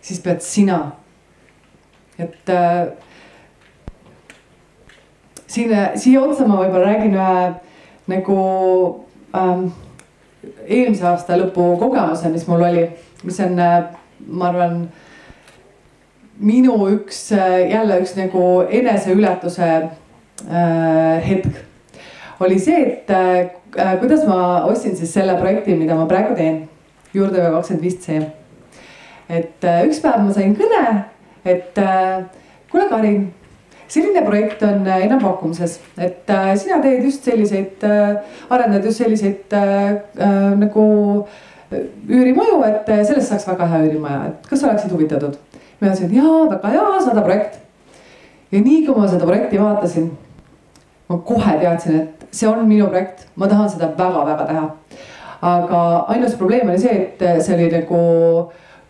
siis 0.00 0.20
pead 0.20 0.42
sina. 0.42 0.92
et 2.18 2.48
äh, 2.48 2.86
siin, 5.46 5.72
siia 5.96 6.20
otsa 6.22 6.46
ma 6.46 6.60
võib-olla 6.62 6.92
räägin 6.92 7.16
ühe 7.18 7.54
nagu 8.10 8.38
ähm, 9.36 9.68
eelmise 10.66 11.06
aasta 11.08 11.38
lõpu 11.40 11.74
kogemuse, 11.80 12.28
mis 12.32 12.46
mul 12.48 12.64
oli, 12.66 12.84
mis 13.24 13.40
on, 13.44 13.58
äh, 13.58 13.84
ma 14.28 14.50
arvan, 14.50 14.84
minu 16.38 16.74
üks 16.90 17.28
äh, 17.32 17.70
jälle 17.70 18.00
üks 18.02 18.14
nagu 18.18 18.64
eneseületuse 18.70 19.68
äh, 20.50 21.28
hetk. 21.28 21.62
oli 22.40 22.58
see, 22.58 22.80
et 22.82 23.10
äh, 23.10 23.98
kuidas 24.00 24.26
ma 24.26 24.64
ostsin 24.66 24.96
siis 24.96 25.12
selle 25.14 25.36
projekti, 25.38 25.76
mida 25.78 25.94
ma 25.94 26.08
praegu 26.10 26.34
teen, 26.34 26.64
juurdeveo 27.14 27.52
kakskümmend 27.54 27.84
viis 27.86 28.00
C. 28.02 28.18
et 29.30 29.64
üks 29.86 30.02
päev 30.02 30.26
ma 30.26 30.34
sain 30.34 30.56
kõne, 30.58 30.82
et 31.46 31.78
kuule, 32.70 32.88
Karin 32.90 33.32
selline 33.88 34.24
projekt 34.26 34.62
on 34.66 34.86
enampakkumises, 34.90 35.78
et 35.98 36.30
sina 36.60 36.80
teed 36.82 37.06
just 37.06 37.24
selliseid 37.24 37.86
arendad 38.50 38.84
just 38.84 39.00
selliseid 39.00 39.54
nagu 40.58 40.84
üürimaju, 42.10 42.60
et 42.66 42.90
sellest 43.06 43.30
saaks 43.30 43.48
väga 43.48 43.70
hea 43.70 43.86
üürimaja, 43.88 44.32
et 44.32 44.50
kas 44.50 44.66
oleksid 44.66 44.92
huvitatud? 44.92 45.38
Mina 45.80 45.92
ütlesin, 45.92 46.10
et 46.10 46.16
jaa, 46.16 46.40
väga 46.50 46.72
hea, 46.74 47.00
saada 47.04 47.22
projekt. 47.22 47.60
ja 48.52 48.60
nii 48.60 48.86
kui 48.86 48.96
ma 48.98 49.08
seda 49.10 49.26
projekti 49.26 49.60
vaatasin, 49.60 50.10
ma 51.08 51.18
kohe 51.30 51.58
teadsin, 51.60 52.00
et 52.00 52.26
see 52.30 52.48
on 52.48 52.66
minu 52.68 52.88
projekt, 52.88 53.28
ma 53.36 53.48
tahan 53.50 53.70
seda 53.70 53.92
väga-väga 53.98 54.48
teha. 54.50 54.66
aga 55.42 55.80
ainus 56.14 56.34
probleem 56.40 56.68
oli 56.68 56.78
see, 56.78 56.98
et 57.04 57.24
see 57.44 57.54
oli 57.54 57.70
nagu 57.72 58.02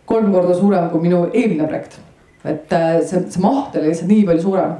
kolm 0.05 0.31
korda 0.33 0.53
suurem 0.55 0.89
kui 0.89 1.01
minu 1.07 1.25
eelmine 1.33 1.67
projekt 1.67 1.99
et 2.45 2.73
äh, 2.73 3.01
see, 3.01 3.23
see 3.29 3.41
maht 3.41 3.75
oli 3.75 3.89
lihtsalt 3.89 4.11
nii 4.11 4.25
palju 4.27 4.43
suurem. 4.43 4.75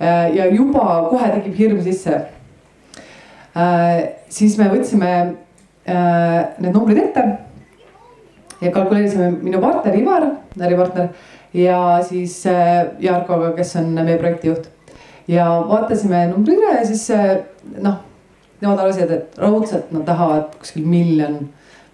Äh, 0.00 0.36
ja 0.36 0.46
juba 0.52 1.06
kohe 1.10 1.30
tekib 1.32 1.56
hirm 1.58 1.80
sisse. 1.84 2.20
Äh, 3.56 4.00
siis 4.28 4.58
me 4.60 4.68
võtsime 4.72 5.12
need 5.86 6.72
numbrid 6.74 6.98
ette 6.98 7.22
ja 8.60 8.70
kalkuleerisime 8.72 9.30
minu 9.42 9.60
partner 9.60 9.98
Ivar, 9.98 10.30
äripartner 10.60 11.08
ja 11.54 11.98
siis 12.06 12.38
Jarkoga, 13.00 13.52
kes 13.56 13.76
on 13.76 13.92
meie 13.98 14.18
projektijuht. 14.18 14.70
ja 15.28 15.46
vaatasime 15.68 16.26
numbri 16.30 16.56
üle 16.56 16.78
ja 16.78 16.86
siis 16.86 17.08
noh, 17.82 18.00
nemad 18.60 18.78
arvasid, 18.78 19.10
et 19.10 19.38
raudselt 19.38 19.92
nad 19.92 20.06
tahavad 20.08 20.56
kuskil 20.60 20.86
miljon, 20.86 21.38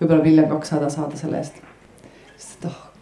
võib-olla 0.01 0.23
miljon 0.23 0.49
kakssada 0.53 0.91
saada 0.91 1.17
selle 1.17 1.43
eest. 1.43 1.61
sest 2.37 2.65
et 2.65 2.71
oh 2.71 2.93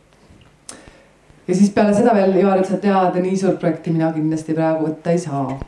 ja 1.51 1.57
siis 1.57 1.71
peale 1.75 1.95
seda 1.95 2.15
veel 2.15 2.37
Ivar 2.39 2.61
ütles, 2.61 2.77
et 2.77 2.87
jaa, 2.87 3.09
et 3.09 3.19
nii 3.23 3.39
suurt 3.39 3.59
projekti 3.63 3.93
mina 3.95 4.13
kindlasti 4.15 4.55
praegu 4.57 4.87
võtta 4.87 5.15
ei 5.15 5.19
saa. 5.19 5.59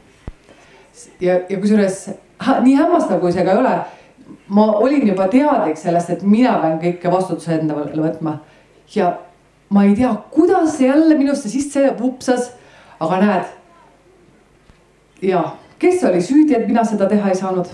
ja, 1.21 1.41
ja 1.49 1.59
kusjuures 1.59 2.05
nii 2.67 2.77
hämmastav, 2.79 3.21
kui 3.21 3.33
see 3.35 3.45
ka 3.47 3.55
ei 3.55 3.63
ole. 3.63 3.75
Ma 4.49 4.67
olin 4.79 5.07
juba 5.09 5.29
teadlik 5.29 5.79
sellest, 5.79 6.11
et 6.11 6.23
mina 6.23 6.59
pean 6.63 6.79
kõike 6.83 7.13
vastutuse 7.13 7.59
endale 7.59 7.91
võtma 7.93 8.39
ja 8.95 9.13
ma 9.73 9.85
ei 9.85 9.95
tea, 9.97 10.13
kuidas 10.31 10.81
jälle 10.81 11.15
minusse 11.19 11.49
sisse 11.49 11.95
vupsas, 11.99 12.53
aga 13.01 13.21
näed. 13.21 13.45
ja, 15.23 15.43
kes 15.79 16.05
oli 16.05 16.23
süüdi, 16.23 16.55
et 16.57 16.69
mina 16.69 16.85
seda 16.85 17.09
teha 17.09 17.29
ei 17.29 17.39
saanud? 17.39 17.71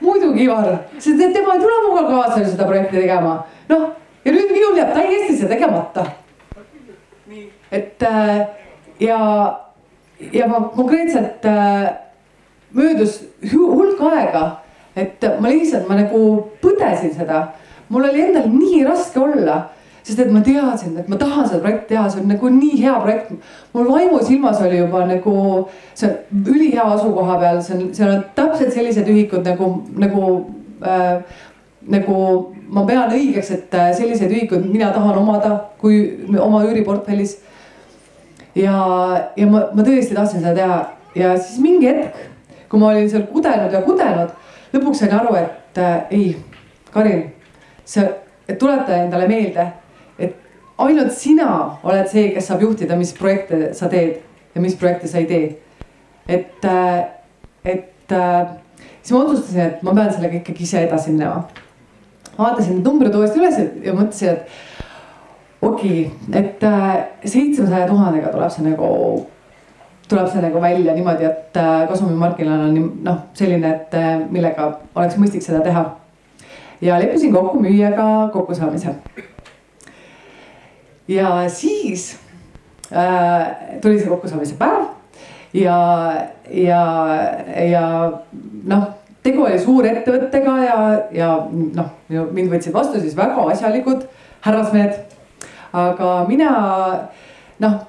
muidugi 0.00 0.44
Ivar, 0.44 0.78
sest 0.98 1.18
tema 1.18 1.54
ei 1.54 1.60
tule 1.60 1.80
minuga 1.82 2.06
kaasa 2.08 2.44
seda 2.44 2.64
projekti 2.64 3.02
tegema, 3.02 3.42
noh 3.68 3.90
ja 4.24 4.32
nüüd 4.32 4.52
minul 4.52 4.78
jääb 4.78 4.94
täiesti 4.94 5.36
see 5.36 5.48
tegemata. 5.48 6.04
et 7.72 8.02
äh, 8.02 8.46
ja, 9.00 9.18
ja 10.32 10.46
ma 10.48 10.60
konkreetselt 10.74 11.44
äh, 11.44 11.92
möödus 12.74 13.20
hulk 13.52 14.00
aega, 14.12 14.44
et 14.96 15.24
ma 15.40 15.50
lihtsalt, 15.50 15.88
ma 15.88 15.98
nagu 15.98 16.22
põdesin 16.62 17.12
seda. 17.14 17.48
mul 17.90 18.04
oli 18.06 18.22
endal 18.22 18.46
nii 18.46 18.84
raske 18.86 19.18
olla, 19.18 19.64
sest 20.06 20.20
et 20.22 20.30
ma 20.30 20.40
teadsin, 20.46 20.94
et 20.98 21.08
ma 21.10 21.16
tahan 21.18 21.48
seda 21.48 21.60
projekti 21.64 21.88
teha, 21.94 22.04
see 22.10 22.20
on 22.22 22.28
nagu 22.30 22.50
nii 22.54 22.78
hea 22.82 22.94
projekt. 23.02 23.32
mul 23.72 23.90
vaimusilmas 23.90 24.62
oli 24.62 24.78
juba 24.78 25.04
nagu, 25.06 25.34
see 25.94 26.08
on 26.08 26.46
ülihea 26.54 26.86
asukoha 26.94 27.38
peal, 27.42 27.60
see 27.62 27.76
on, 27.76 27.94
seal 27.94 28.14
on 28.14 28.24
täpselt 28.34 28.72
sellised 28.74 29.10
ühikud 29.10 29.46
nagu, 29.46 29.70
nagu 29.98 30.24
äh, 30.86 31.22
nagu 31.90 32.16
ma 32.70 32.84
pean 32.86 33.10
õigeks, 33.10 33.50
et 33.56 33.74
äh, 33.74 33.90
selliseid 33.96 34.30
ühikuid 34.30 34.66
mina 34.70 34.92
tahan 34.94 35.18
omada, 35.18 35.56
kui 35.80 36.02
oma 36.38 36.62
üüriportfellis. 36.68 37.38
ja, 38.54 38.74
ja 39.36 39.46
ma, 39.46 39.66
ma 39.74 39.82
tõesti 39.86 40.14
tahtsin 40.14 40.42
seda 40.42 40.54
teha 40.54 40.80
ja 41.14 41.34
siis 41.38 41.58
mingi 41.62 41.88
hetk, 41.88 42.29
kui 42.70 42.80
ma 42.80 42.92
olin 42.92 43.10
seal 43.10 43.26
kudenud 43.32 43.74
ja 43.74 43.82
kudenud, 43.82 44.32
lõpuks 44.72 45.02
sain 45.02 45.14
aru, 45.16 45.34
et 45.40 45.78
äh, 45.82 45.96
ei, 46.14 46.30
Karin, 46.94 47.24
sa, 47.84 48.06
et 48.48 48.58
tuleta 48.58 48.96
endale 49.04 49.26
meelde, 49.30 49.66
et 50.18 50.36
ainult 50.78 51.12
sina 51.14 51.50
oled 51.82 52.08
see, 52.10 52.30
kes 52.34 52.50
saab 52.50 52.62
juhtida, 52.66 52.98
mis 52.98 53.12
projekte 53.18 53.72
sa 53.76 53.90
teed 53.90 54.20
ja 54.54 54.62
mis 54.62 54.76
projekte 54.78 55.10
sa 55.10 55.18
ei 55.18 55.26
tee. 55.30 55.58
et 56.28 56.64
äh,, 56.64 57.04
et 57.64 58.12
äh, 58.12 58.46
siis 59.02 59.12
ma 59.12 59.24
otsustasin, 59.24 59.60
et 59.60 59.82
ma 59.82 59.94
pean 59.94 60.12
sellega 60.12 60.38
ikkagi 60.40 60.62
ise 60.62 60.84
edasi 60.86 61.12
minema. 61.14 61.44
vaatasin 62.38 62.78
need 62.78 62.86
numbrid 62.86 63.14
uuesti 63.14 63.40
üles 63.40 63.58
ja 63.84 63.94
mõtlesin, 63.96 64.36
et 64.36 65.62
okei 65.62 66.06
okay,, 66.06 66.38
et 66.40 66.64
äh, 66.64 66.96
seitsmesaja 67.24 67.84
äh, 67.84 67.90
tuhandega 67.90 68.32
tuleb 68.32 68.54
see 68.54 68.64
nagu, 68.64 68.90
tuleb 70.10 70.28
see 70.30 70.42
nagu 70.42 70.60
välja 70.62 70.94
niimoodi, 70.94 71.24
et 71.28 71.56
äh, 71.56 71.88
kasumimarginaal 71.88 72.66
on 72.68 72.78
noh, 73.06 73.18
selline, 73.38 73.70
et 73.76 73.94
äh, 73.94 74.12
millega 74.30 74.72
oleks 74.94 75.18
mõistlik 75.20 75.44
seda 75.46 75.62
teha. 75.64 75.84
ja 76.80 76.96
leppisin 76.98 77.32
kokku 77.32 77.60
müüjaga 77.60 78.30
kokkusaamise. 78.32 78.94
ja 81.08 81.48
siis 81.48 82.16
äh, 82.92 83.78
tuli 83.80 84.00
see 84.00 84.08
kokkusaamise 84.08 84.56
päev 84.58 84.88
ja, 85.54 85.76
ja, 86.50 86.82
ja 87.70 87.84
noh, 88.64 88.88
tegu 89.22 89.44
oli 89.46 89.58
suurettevõttega 89.58 90.56
ja, 90.64 90.78
ja 91.14 91.30
noh, 91.50 91.92
mind 92.08 92.50
võtsid 92.50 92.74
vastu 92.74 93.00
siis 93.00 93.16
väga 93.16 93.46
asjalikud 93.52 94.06
härrasmehed. 94.46 94.98
aga 95.72 96.14
mina 96.28 96.50
noh, 97.62 97.80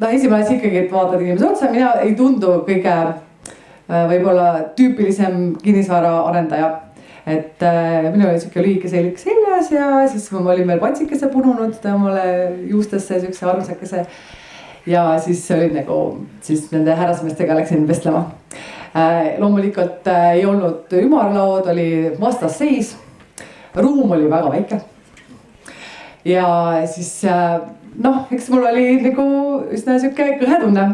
noh 0.00 0.08
esimene 0.12 0.42
asi 0.42 0.56
ikkagi, 0.58 0.84
et 0.84 0.92
vaatad 0.92 1.20
inimese 1.20 1.48
otsa, 1.50 1.70
mina 1.72 1.92
ei 2.04 2.14
tundu 2.18 2.58
kõige 2.68 2.96
äh, 2.96 4.02
võib-olla 4.10 4.50
tüüpilisem 4.78 5.54
kinnisvaraarendaja 5.62 6.74
et 7.26 7.62
äh, 7.62 8.06
minul 8.12 8.30
oli 8.30 8.40
sihuke 8.40 8.62
lühike 8.62 8.88
selg 8.90 9.18
seljas 9.18 9.70
ja 9.74 9.86
siis 10.10 10.28
ma 10.30 10.44
olin 10.52 10.68
veel 10.70 10.82
patsikese 10.82 11.26
pununud 11.32 11.88
omale 11.90 12.26
juustesse 12.70 13.18
siukse 13.20 13.48
armsakese 13.50 14.04
ja 14.86 15.06
siis 15.18 15.42
olid 15.50 15.74
nagu, 15.74 15.96
siis 16.46 16.68
nende 16.70 16.94
härrasmeestega 16.94 17.56
läksin 17.58 17.88
vestlema 17.88 18.28
äh,. 18.94 19.34
loomulikult 19.42 20.06
äh, 20.06 20.36
ei 20.36 20.46
olnud 20.46 20.92
ümarlaud, 20.94 21.66
oli 21.72 22.12
vastasseis. 22.20 22.96
ruum 23.74 24.10
oli 24.10 24.30
väga 24.30 24.52
väike. 24.52 24.80
ja 26.24 26.46
siis 26.86 27.24
äh, 27.24 27.58
noh, 28.02 28.26
eks 28.32 28.50
mul 28.52 28.66
oli 28.70 29.00
nagu 29.04 29.26
üsna 29.74 29.98
sihuke 30.00 30.36
kõhe 30.40 30.60
tunne. 30.62 30.86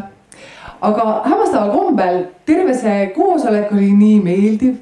aga 0.83 1.03
hämmastaval 1.23 1.71
kombel 1.71 2.25
terve 2.45 2.73
see 2.75 3.11
koosolek 3.15 3.71
oli 3.71 3.91
nii 3.95 4.17
meeldiv 4.23 4.81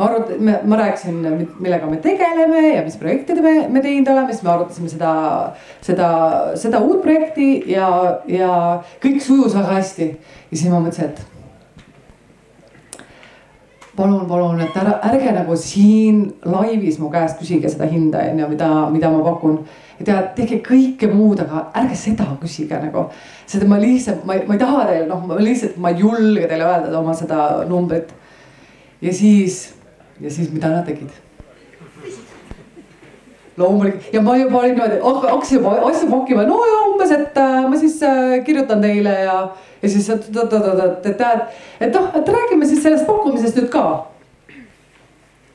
arut-, 0.00 0.30
ma 0.40 0.76
rääkisin, 0.76 1.48
millega 1.58 1.86
me 1.90 1.96
tegeleme 1.96 2.68
ja 2.68 2.84
mis 2.84 2.96
projekte 2.96 3.34
me, 3.42 3.68
me 3.68 3.82
teinud 3.84 4.08
oleme, 4.08 4.32
siis 4.32 4.44
me 4.46 4.52
arutasime 4.54 4.88
seda, 4.88 5.10
seda, 5.84 6.08
seda 6.60 6.80
uut 6.84 7.02
projekti 7.02 7.50
ja, 7.72 7.90
ja 8.28 8.54
kõik 9.02 9.20
sujus 9.24 9.56
väga 9.58 9.76
hästi. 9.80 10.08
ja 10.50 10.56
siis 10.56 10.70
ma 10.70 10.80
mõtlesin, 10.80 11.10
et 11.10 11.30
palun, 13.96 14.24
palun, 14.28 14.60
et 14.64 14.76
ära, 14.80 14.96
ärge 15.10 15.34
nagu 15.36 15.56
siin 15.60 16.24
laivis 16.48 16.98
mu 17.00 17.10
käest 17.12 17.40
küsige 17.40 17.68
seda 17.68 17.88
hinda, 17.90 18.24
on 18.32 18.44
ju, 18.44 18.50
mida, 18.54 18.70
mida 18.92 19.12
ma 19.12 19.22
pakun. 19.26 19.60
Ja 20.06 20.20
tehke 20.36 20.60
kõike 20.64 21.10
muud, 21.12 21.40
aga 21.42 21.66
ärge 21.76 21.96
seda 21.98 22.28
küsige 22.40 22.78
nagu. 22.80 23.08
seda 23.46 23.66
ma 23.68 23.80
lihtsalt, 23.80 24.24
ma 24.24 24.38
ei, 24.38 24.46
ma 24.48 24.56
ei 24.56 24.62
taha 24.62 24.86
teile, 24.88 25.08
noh, 25.10 25.26
ma 25.26 25.40
lihtsalt, 25.40 25.76
ma 25.76 25.92
ei 25.92 26.00
julge 26.00 26.46
teile 26.48 26.64
öelda 26.68 26.98
oma 26.98 27.14
seda 27.14 27.50
numbrit. 27.68 28.14
ja 29.00 29.12
siis 29.12 29.74
ja 30.20 30.30
siis, 30.30 30.52
mida 30.52 30.68
nad 30.68 30.86
tegid? 30.86 31.10
loomulikult 33.56 34.14
ja 34.14 34.22
ma 34.22 34.36
juba 34.36 34.58
olin 34.58 34.74
niimoodi, 34.74 35.00
hakkasin 35.02 35.58
juba 35.58 35.72
asju 35.90 36.08
pakkima, 36.10 36.44
no 36.48 36.60
ja 36.64 36.78
umbes, 36.88 37.10
et 37.12 37.36
äh, 37.36 37.56
ma 37.68 37.76
siis 37.76 37.98
äh, 38.02 38.38
kirjutan 38.44 38.80
teile 38.80 39.12
ja, 39.24 39.36
ja 39.82 39.88
siis, 39.88 40.08
et, 40.08 40.28
et, 40.30 40.54
et, 41.10 41.20
et, 41.80 41.92
noh, 41.94 42.08
et 42.16 42.32
räägime 42.36 42.68
siis 42.68 42.82
sellest 42.82 43.06
pakkumisest 43.08 43.60
nüüd 43.60 43.68
ka. 43.72 43.84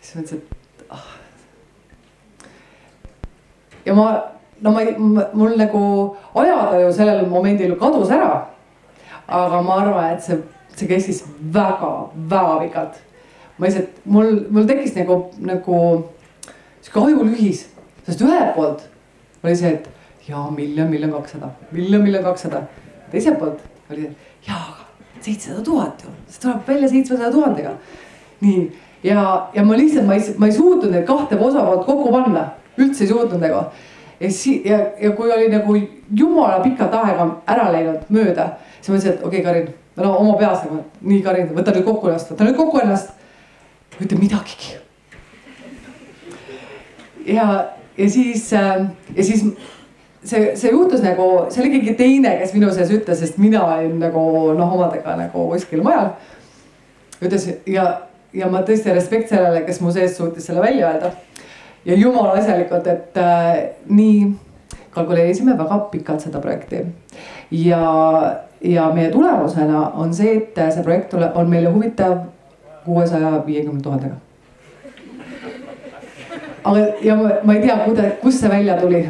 siis 0.01 0.19
mõtlesin, 0.19 0.43
et 0.43 0.85
ah. 0.93 1.09
ja 3.85 3.97
ma, 3.97 4.09
no 4.61 4.71
ma 4.71 4.83
ei, 4.83 4.95
mul 4.97 5.57
nagu 5.57 5.81
ajataju 6.35 6.91
sellel 6.93 7.25
momendil 7.29 7.75
kadus 7.79 8.11
ära. 8.11 8.45
aga 9.27 9.61
ma 9.61 9.81
arvan, 9.81 10.13
et 10.13 10.21
see, 10.23 10.37
see 10.75 10.87
kestis 10.87 11.23
väga-väga 11.51 12.59
pikalt 12.61 13.01
ma 13.57 13.67
lihtsalt, 13.67 13.99
mul, 14.05 14.31
mul 14.51 14.67
tekkis 14.67 14.95
nagu, 14.97 15.19
nagu 15.39 15.77
sihuke 16.83 17.03
ajulühis, 17.09 17.65
sest 18.07 18.23
ühelt 18.25 18.51
poolt 18.55 18.83
oli 19.45 19.55
see, 19.55 19.77
et 19.77 20.27
jaa, 20.27 20.49
miljon, 20.51 20.89
miljon 20.91 21.13
kakssada, 21.13 21.51
miljon, 21.71 22.03
miljon 22.03 22.25
kakssada. 22.25 22.65
teiselt 23.11 23.39
poolt 23.39 23.61
oli 23.91 24.03
see, 24.03 24.15
jaa, 24.49 24.75
seitsesada 25.21 25.63
tuhat 25.63 26.03
ju, 26.03 26.11
see 26.27 26.43
tuleb 26.43 26.67
välja 26.67 26.91
seitsmesaja 26.91 27.31
tuhandega. 27.31 27.73
nii, 28.43 28.67
ja, 29.03 29.25
ja 29.55 29.63
ma 29.63 29.79
lihtsalt, 29.79 30.07
ma 30.07 30.19
ei, 30.19 30.35
ma 30.37 30.51
ei 30.51 30.57
suutnud 30.59 30.91
neid 30.91 31.07
kahte 31.07 31.39
osapoolt 31.39 31.85
kokku 31.87 32.11
panna, 32.11 32.49
üldse 32.77 33.05
ei 33.05 33.13
suutnud 33.13 33.39
nagu. 33.39 33.65
Ja 34.19 34.31
si-, 34.31 34.61
ja, 34.65 34.79
ja 35.01 35.11
kui 35.17 35.31
oli 35.31 35.49
nagu 35.51 35.75
jumala 36.15 36.61
pikalt 36.63 36.93
aega 36.93 37.27
ära 37.47 37.67
läinud 37.73 38.07
mööda, 38.09 38.51
siis 38.79 38.89
ma 38.89 38.97
mõtlesin, 38.97 39.17
et 39.17 39.25
okei 39.25 39.41
okay,, 39.41 39.45
Karin, 39.49 39.69
no 39.99 40.15
oma 40.19 40.37
peas 40.39 40.63
nagu, 40.65 40.81
nii 41.01 41.21
Karin, 41.25 41.51
võta 41.55 41.75
nüüd 41.75 41.87
kokku 41.87 42.11
ennast, 42.11 42.31
võta 42.31 42.47
nüüd 42.47 42.59
kokku 42.59 42.81
ennast 42.83 43.13
ütle 44.01 44.19
midagigi. 44.19 44.75
ja, 47.25 47.45
ja 47.97 48.09
siis 48.09 48.53
äh, 48.53 48.85
ja 49.15 49.23
siis 49.23 49.45
see, 50.23 50.55
see 50.55 50.71
juhtus 50.71 51.03
nagu, 51.03 51.45
see 51.49 51.63
oli 51.63 51.77
keegi 51.77 51.95
teine, 51.99 52.35
kes 52.41 52.53
minu 52.57 52.71
sees 52.73 52.91
ütles, 52.93 53.21
sest 53.21 53.39
mina 53.41 53.63
olin 53.65 53.99
nagu 54.01 54.25
noh, 54.57 54.75
omadega 54.77 55.15
nagu 55.19 55.47
kuskil 55.51 55.83
mujal. 55.85 56.13
ütles 57.21 57.47
ja, 57.71 57.85
ja 58.35 58.49
ma 58.51 58.61
tõesti 58.67 58.93
respekt 58.93 59.31
sellele, 59.31 59.63
kes 59.67 59.79
mu 59.81 59.93
sees 59.95 60.17
suutis 60.17 60.45
selle 60.47 60.63
välja 60.63 60.91
öelda. 60.91 61.13
Ja 61.85 61.95
jumala 61.95 62.31
asjalikult, 62.31 62.87
et 62.87 63.17
äh, 63.17 63.63
nii 63.89 64.31
kalkuleerisime 64.95 65.57
väga 65.57 65.79
pikalt 65.91 66.19
seda 66.21 66.39
projekti. 66.39 66.85
ja, 67.51 68.35
ja 68.61 68.89
meie 68.93 69.11
tulemusena 69.11 69.89
on 69.89 70.13
see, 70.13 70.37
et 70.37 70.61
see 70.73 70.83
projekt 70.83 71.09
tuleb, 71.09 71.35
on 71.35 71.49
meile 71.49 71.69
huvitav 71.69 72.17
kuuesaja 72.85 73.43
viiekümne 73.45 73.81
tuhandega. 73.81 74.15
aga, 76.63 76.87
ja 77.01 77.15
ma, 77.15 77.29
ma 77.43 77.53
ei 77.53 77.61
tea, 77.61 77.77
kuida-, 77.85 78.11
kust 78.21 78.39
see 78.39 78.49
välja 78.49 78.79
tuli. 78.81 79.05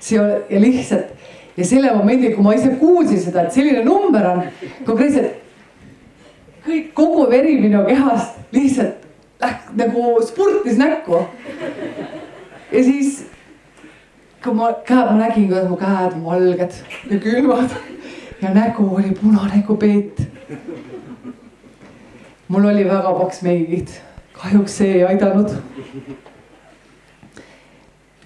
see 0.00 0.20
oli 0.20 0.40
ja 0.50 0.60
lihtsalt 0.60 1.14
ja 1.56 1.64
selle 1.66 1.90
momendil, 1.94 2.34
kui 2.34 2.44
ma 2.44 2.54
ise 2.54 2.70
kuulsin 2.78 3.20
seda, 3.20 3.42
et 3.42 3.52
selline 3.52 3.82
number 3.84 4.26
on 4.30 4.42
konkreetselt. 4.86 5.44
kõik, 6.68 6.92
kogu 6.94 7.30
veri 7.30 7.56
minu 7.60 7.82
kehast 7.86 8.38
lihtsalt 8.52 9.07
läks 9.40 9.72
nagu 9.78 10.04
spurtis 10.26 10.78
näkku. 10.78 11.24
ja 12.72 12.84
siis, 12.84 13.26
kui 14.44 14.54
ma 14.54 14.72
käed, 14.86 15.12
ma 15.12 15.20
nägin, 15.20 15.48
kuidas 15.48 15.68
mu 15.68 15.76
käed 15.76 16.18
on 16.18 16.24
valged 16.24 16.82
ja 17.10 17.20
külmad 17.20 17.78
ja 18.42 18.54
nägu 18.54 18.88
oli 18.96 19.14
punane 19.20 19.62
kui 19.66 19.76
peet 19.76 20.28
mul 22.48 22.64
oli 22.64 22.84
väga 22.84 23.12
paks 23.18 23.42
meigiht, 23.42 23.90
kahjuks 24.32 24.76
see 24.80 24.92
ei 24.98 25.04
aidanud. 25.04 25.50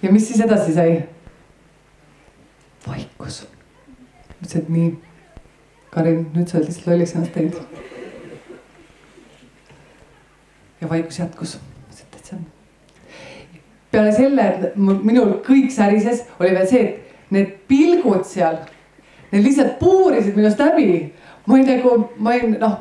ja 0.01 0.11
mis 0.11 0.27
siis 0.27 0.41
edasi 0.41 0.73
sai? 0.73 1.03
vaikus. 2.87 3.43
mõtlesin, 4.39 4.61
et 4.61 4.69
nii, 4.69 4.93
Karin, 5.91 6.23
nüüd 6.33 6.47
sa 6.49 6.57
oled 6.57 6.67
lihtsalt 6.67 6.87
lolliks 6.87 7.15
ennast 7.15 7.35
teinud. 7.35 7.83
Ja 10.83 10.89
vaikus 10.91 11.19
jätkus, 11.19 11.55
mõtlesin, 11.87 12.05
et 12.05 12.17
täitsa. 12.17 12.37
peale 13.93 14.13
selle, 14.15 14.47
et 14.51 14.77
minul 14.77 15.37
kõik 15.45 15.71
särises, 15.71 16.25
oli 16.39 16.53
veel 16.55 16.69
see, 16.69 16.83
et 16.83 17.31
need 17.33 17.53
pilgud 17.69 18.25
seal, 18.27 18.59
need 19.31 19.45
lihtsalt 19.47 19.77
puurisid 19.79 20.35
minust 20.37 20.59
läbi. 20.61 21.13
ma 21.45 21.57
olin 21.57 21.69
nagu, 21.69 21.95
ma 22.17 22.35
olin 22.35 22.57
noh 22.59 22.79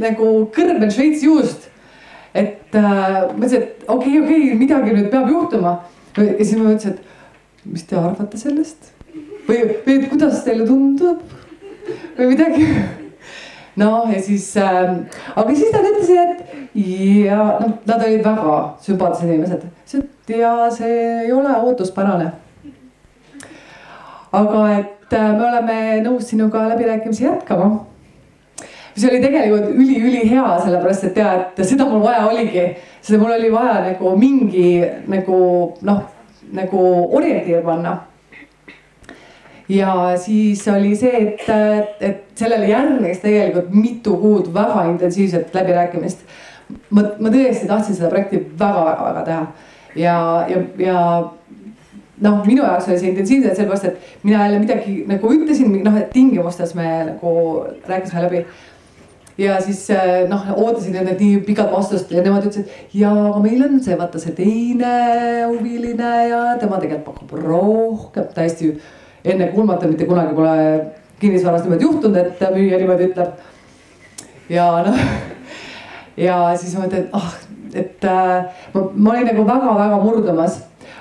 nagu 0.00 0.28
kõrben 0.54 0.90
Šveitsi 0.90 1.26
juust. 1.26 1.68
et 2.34 2.74
äh, 2.74 3.28
mõtlesin, 3.36 3.62
et 3.62 3.84
okei 3.88 4.18
okay,, 4.18 4.20
okei 4.22 4.42
okay,, 4.46 4.58
midagi 4.58 4.94
nüüd 4.96 5.10
peab 5.10 5.28
juhtuma. 5.28 5.76
ja 6.16 6.44
siis 6.44 6.56
ma 6.56 6.70
mõtlesin, 6.70 6.96
et 6.96 7.66
mis 7.68 7.84
te 7.84 7.96
arvate 7.96 8.38
sellest 8.40 8.92
või, 9.48 9.60
või 9.84 9.98
et 9.98 10.08
kuidas 10.10 10.42
teile 10.46 10.66
tundub 10.66 11.22
või 12.16 12.30
midagi. 12.32 12.66
noh, 13.82 14.08
ja 14.12 14.22
siis 14.22 14.48
äh,, 14.60 14.94
aga 15.36 15.54
siis 15.56 15.72
nad 15.74 15.88
ütlesid, 15.90 16.18
et 16.22 16.61
ja 16.74 17.38
noh, 17.60 17.76
nad 17.86 18.04
olid 18.06 18.24
väga 18.24 18.56
sümpaatsed 18.80 19.28
inimesed, 19.28 19.64
et 19.98 20.36
ja 20.36 20.70
see 20.72 20.98
ei 21.26 21.32
ole 21.32 21.56
ootuspärane. 21.60 22.32
aga 24.32 24.60
et 24.78 25.12
äh, 25.12 25.32
me 25.36 25.48
oleme 25.48 25.78
nõus 26.04 26.30
sinuga 26.32 26.68
läbirääkimisi 26.68 27.24
jätkama 27.24 27.72
mis 28.96 29.04
oli 29.10 29.20
tegelikult 29.20 29.68
üliülihea, 29.74 30.46
sellepärast 30.64 31.06
et 31.08 31.14
tead, 31.16 31.60
seda 31.64 31.86
mul 31.88 32.02
vaja 32.04 32.26
oligi. 32.28 32.64
seda 33.02 33.18
mul 33.18 33.34
oli 33.34 33.52
vaja 33.52 33.80
nagu 33.86 34.16
mingi 34.18 34.82
nagu 35.10 35.38
noh, 35.80 36.02
nagu 36.52 36.82
orientiir 37.16 37.62
panna. 37.64 37.96
ja 39.68 40.12
siis 40.20 40.66
oli 40.68 40.96
see, 40.96 41.22
et, 41.22 41.48
et 42.00 42.24
sellele 42.36 42.68
järgnes 42.68 43.22
tegelikult 43.22 43.72
mitu 43.72 44.16
kuud 44.20 44.52
väga 44.54 44.84
intensiivset 44.90 45.54
läbirääkimist. 45.54 46.26
Ma, 46.90 47.04
ma 47.18 47.30
tõesti 47.32 47.68
tahtsin 47.68 47.98
seda 47.98 48.10
projekti 48.12 48.42
väga-väga-väga 48.58 49.24
teha. 49.28 49.46
Ja, 49.96 50.16
ja, 50.48 50.60
ja 50.80 50.98
noh, 52.22 52.42
minu 52.46 52.62
jaoks 52.62 52.88
oli 52.88 52.98
see 53.00 53.12
intensiivne 53.12 53.54
sellepärast, 53.54 53.88
et 53.90 54.26
mina 54.26 54.44
jälle 54.44 54.60
midagi 54.62 54.98
nagu 55.08 55.32
ütlesin, 55.34 55.72
noh, 55.84 55.96
et 55.98 56.12
tingimustes 56.14 56.76
me 56.78 56.88
nagu 57.12 57.32
rääkisime 57.88 58.26
läbi. 58.26 58.44
Ja 59.40 59.56
siis 59.64 59.86
äh, 59.90 60.26
noh, 60.28 60.44
ootasin 60.56 60.92
nendelt 60.92 61.20
nii 61.22 61.38
pikat 61.46 61.70
vastust 61.72 62.10
ja 62.12 62.20
nemad 62.22 62.44
ütlesid, 62.44 62.68
ja 62.94 63.10
aga 63.10 63.40
meil 63.40 63.62
on 63.64 63.78
see, 63.82 63.96
vaata 63.98 64.20
see 64.20 64.34
teine 64.36 64.90
huviline 65.48 66.10
ja 66.28 66.42
tema 66.60 66.80
tegelikult 66.82 67.14
pakub 67.22 67.32
rohkem, 67.40 68.28
täiesti 68.36 68.74
ennekuulmatu, 69.24 69.88
mitte 69.88 70.06
kunagi 70.06 70.36
pole 70.36 70.56
kinnisvaras 71.22 71.64
niimoodi 71.64 71.88
juhtunud, 71.88 72.18
et 72.20 72.44
müüja 72.52 72.80
niimoodi 72.82 73.08
ütleb. 73.08 73.32
ja 74.52 74.68
noh, 74.84 75.00
ja 76.16 76.56
siis 76.58 76.74
ma 76.76 76.86
mõtlen, 76.86 77.06
et 77.06 77.14
ah, 77.16 77.34
et 77.74 78.04
äh, 78.04 78.44
ma, 78.74 78.82
ma 78.94 79.14
olin 79.14 79.30
nagu 79.30 79.46
väga-väga 79.48 80.00
murdumas, 80.02 80.58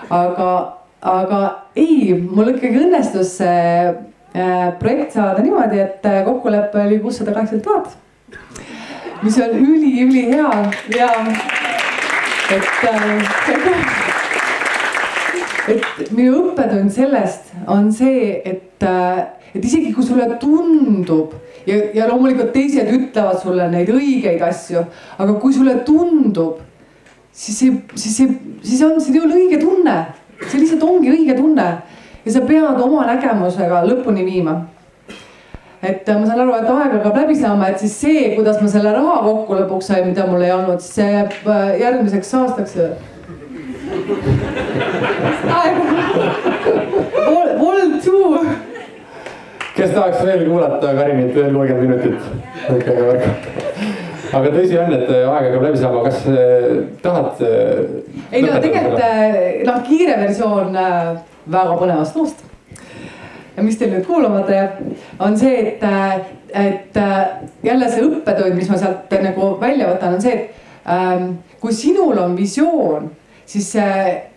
aga, 0.10 0.52
aga 1.02 1.41
ei, 1.76 2.13
mul 2.15 2.54
ikkagi 2.54 2.86
õnnestus 2.86 3.36
see 3.41 3.65
äh, 3.89 4.69
projekt 4.80 5.17
saada 5.17 5.43
niimoodi, 5.43 5.82
et 5.84 6.08
kokkulepe 6.28 6.86
oli 6.86 7.02
kuussada 7.04 7.36
kaheksakümmend 7.36 7.67
tuhat. 7.67 7.97
Mis 9.21 9.38
on 9.38 9.52
üliülihea 9.54 10.52
ja 10.97 11.10
et 12.52 12.86
äh, 12.89 14.12
et 15.71 16.12
minu 16.15 16.47
õppetund 16.47 16.91
sellest 16.93 17.52
on 17.69 17.91
see, 17.93 18.41
et, 18.45 18.84
äh, 18.84 19.21
et 19.54 19.63
isegi 19.63 19.93
kui 19.95 20.06
sulle 20.06 20.28
tundub 20.41 21.36
ja, 21.67 21.78
ja 21.93 22.10
loomulikult 22.10 22.52
teised 22.56 22.89
ütlevad 22.91 23.39
sulle 23.41 23.69
neid 23.71 23.89
õigeid 23.93 24.41
asju, 24.47 24.84
aga 25.17 25.38
kui 25.41 25.54
sulle 25.56 25.78
tundub, 25.88 26.60
siis 27.32 27.62
see, 27.62 27.80
siis 27.95 28.17
see, 28.17 28.36
siis 28.65 28.84
on 28.88 28.97
ole 28.97 29.39
õige 29.39 29.62
tunne, 29.62 29.97
see 30.47 30.62
lihtsalt 30.62 30.86
ongi 30.88 31.13
õige 31.13 31.38
tunne 31.38 31.71
ja 32.26 32.34
sa 32.34 32.43
pead 32.45 32.86
oma 32.86 33.08
nägemusega 33.10 33.86
lõpuni 33.88 34.26
viima 34.28 34.60
et 35.82 36.10
äh, 36.10 36.19
ma 36.19 36.28
saan 36.28 36.43
aru, 36.43 36.54
et 36.54 36.69
aeg 36.69 36.91
hakkab 36.97 37.15
läbi 37.24 37.36
saama, 37.38 37.71
et 37.71 37.82
siis 37.82 37.95
see, 38.04 38.26
kuidas 38.36 38.60
ma 38.62 38.69
selle 38.69 38.93
raha 38.93 39.15
kokku 39.26 39.58
lõpuks 39.58 39.89
sain, 39.89 40.06
mida 40.08 40.28
mul 40.30 40.43
ei 40.45 40.54
olnud, 40.54 40.84
see 40.86 41.08
jääb 41.10 41.47
äh, 41.50 41.71
järgmiseks 41.82 42.34
aastaks. 42.38 42.78
Vol 47.62 47.97
two. 48.04 48.70
Kes 49.75 49.95
tahaks 49.95 50.21
veel 50.25 50.45
kuulata 50.49 50.93
Karinit 50.97 51.36
veel 51.36 51.53
kolmkümmend 51.55 51.88
minutit? 51.88 52.19
aga 54.31 54.53
tõsi 54.53 54.77
on, 54.79 54.93
et 54.95 55.10
äh, 55.10 55.25
aeg 55.27 55.49
hakkab 55.49 55.65
läbi 55.67 55.81
saama, 55.81 56.05
kas 56.07 56.23
tahad? 57.03 57.43
ei 58.31 58.45
no 58.45 58.62
tegelikult 58.63 59.67
noh, 59.67 59.84
kiire 59.89 60.21
versioon 60.21 60.71
väga 60.75 61.75
põnevast 61.81 62.17
loost 62.19 62.47
ja 63.55 63.63
mis 63.63 63.77
teil 63.77 63.93
nüüd 63.93 64.05
kuulamata 64.07 64.55
jääb, 64.55 64.81
on 65.19 65.38
see, 65.38 65.75
et, 65.75 66.27
et 66.55 66.99
jälle 67.63 67.89
see 67.91 68.03
õppetund, 68.07 68.57
mis 68.57 68.69
ma 68.71 68.79
sealt 68.79 69.12
nagu 69.23 69.55
välja 69.62 69.89
võtan, 69.91 70.17
on 70.17 70.23
see, 70.23 70.38
et 70.38 70.89
ähm, 70.89 71.34
kui 71.62 71.73
sinul 71.75 72.17
on 72.21 72.36
visioon, 72.38 73.10
siis 73.45 73.73
äh, 73.79 74.31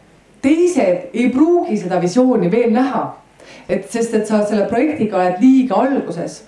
teised 0.44 1.14
ei 1.14 1.28
pruugi 1.32 1.78
seda 1.80 2.00
visiooni 2.02 2.50
veel 2.52 2.74
näha. 2.74 3.06
Et 3.68 3.90
sest, 3.90 4.14
et 4.14 4.26
sa 4.26 4.42
selle 4.46 4.66
projektiga 4.68 5.16
oled 5.16 5.40
liiga 5.40 5.74
alguses 5.74 6.42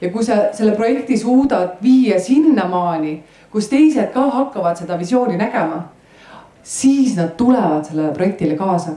ja 0.00 0.10
kui 0.10 0.24
sa 0.24 0.48
selle 0.52 0.74
projekti 0.76 1.16
suudad 1.18 1.78
viia 1.82 2.20
sinnamaani, 2.20 3.16
kus 3.52 3.68
teised 3.72 4.12
ka 4.14 4.26
hakkavad 4.30 4.76
seda 4.76 4.98
visiooni 4.98 5.38
nägema, 5.40 5.86
siis 6.62 7.16
nad 7.16 7.36
tulevad 7.36 7.84
sellele 7.84 8.12
projektile 8.14 8.56
kaasa. 8.56 8.90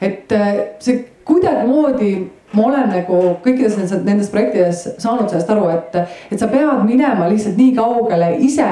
et 0.00 0.32
äh, 0.32 0.54
see 0.78 1.08
kuidagimoodi 1.24 2.30
ma 2.52 2.66
olen 2.66 2.88
nagu 2.92 3.16
kõikides 3.44 3.76
nendes, 3.76 4.04
nendes 4.04 4.30
projektides 4.30 4.84
saanud 5.02 5.28
sellest 5.28 5.50
aru, 5.50 5.66
et, 5.74 5.98
et 6.30 6.38
sa 6.38 6.46
pead 6.48 6.84
minema 6.86 7.26
lihtsalt 7.28 7.58
nii 7.58 7.74
kaugele 7.76 8.30
ise 8.46 8.68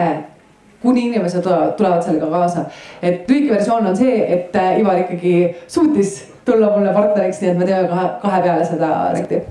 kuni 0.83 1.09
inimesed 1.09 1.43
tulevad, 1.43 2.05
sellega 2.05 2.31
kaasa. 2.31 2.65
et 3.03 3.29
lühike 3.29 3.53
versioon 3.55 3.87
on 3.91 3.97
see, 3.97 4.17
et 4.33 4.57
äh, 4.57 4.81
Ivar 4.81 5.03
ikkagi 5.03 5.35
suutis 5.69 6.36
tulla 6.47 6.71
mulle 6.71 6.93
partneriks, 6.95 7.41
nii 7.43 7.51
et 7.51 7.59
me 7.59 7.67
teeme 7.67 7.89
kahe, 7.89 8.09
kahe 8.23 8.43
peale 8.43 8.65
seda 8.65 8.91
projekti. 9.11 9.43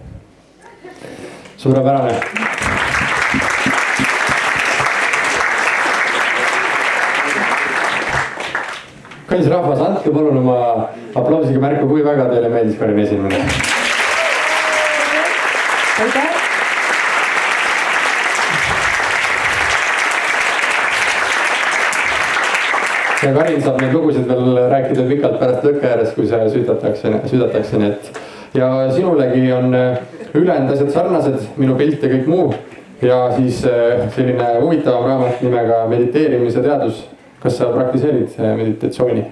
suurepärane. 1.58 2.14
kallis 9.28 9.50
rahvas, 9.52 9.82
andke 9.82 10.14
palun 10.14 10.38
oma 10.38 10.58
aplausiga 11.16 11.60
märku, 11.60 11.90
kui 11.92 12.06
väga 12.06 12.30
teile 12.32 12.50
meeldis 12.50 12.80
Karin 12.80 13.00
esinemine. 13.00 13.46
aitäh. 16.02 16.35
Ja 23.26 23.34
Karin 23.34 23.62
saab 23.64 23.82
neid 23.82 23.94
lugusid 23.96 24.28
veel 24.30 24.60
rääkida 24.70 25.06
pikalt 25.10 25.40
pärast 25.42 25.66
lõkke 25.66 25.90
ääres, 25.90 26.14
kui 26.16 26.28
see 26.30 26.50
süüdatakse, 26.54 27.12
süüdatakse, 27.32 27.80
nii 27.82 27.92
et. 27.94 28.20
ja 28.56 28.70
sinulegi 28.94 29.46
on 29.54 29.74
äh, 29.74 29.98
ülejäänud 30.34 30.74
asjad 30.76 30.92
sarnased, 30.94 31.40
minu 31.58 31.78
pilt 31.80 32.04
ja 32.04 32.12
kõik 32.12 32.30
muu. 32.30 32.54
ja 33.02 33.20
siis 33.36 33.64
äh, 33.66 34.06
selline 34.16 34.52
huvitavam 34.62 35.08
raamat 35.10 35.42
nimega 35.42 35.86
Mediteerimise 35.90 36.62
teadus. 36.62 37.06
kas 37.40 37.58
sa 37.58 37.72
praktiseerid 37.74 38.38
äh, 38.40 38.56
meditatsiooni? 38.58 39.26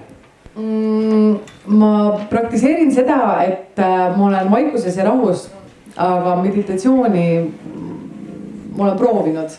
mm,? 0.56 1.38
ma 1.66 1.92
praktiseerin 2.30 2.92
seda, 2.92 3.20
et 3.46 3.78
ma 4.16 4.26
olen 4.26 4.50
vaikuses 4.50 4.96
ja 4.96 5.06
rahus, 5.06 5.48
aga 5.96 6.34
meditatsiooni 6.42 7.28
ma 8.76 8.84
olen 8.84 8.98
proovinud. 8.98 9.54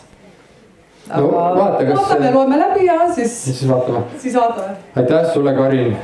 Aga 1.10 1.22
no, 1.22 1.32
vaata, 1.32 1.86
kas... 1.86 1.98
vaatame, 2.00 2.32
loeme 2.32 2.60
läbi 2.60 2.86
ja 2.86 3.00
siis. 3.14 3.44
siis 3.46 3.68
vaatame. 3.70 4.04
siis 4.18 4.36
vaatame. 4.36 4.78
aitäh 4.96 5.34
sulle, 5.34 5.54
Karin 5.54 5.98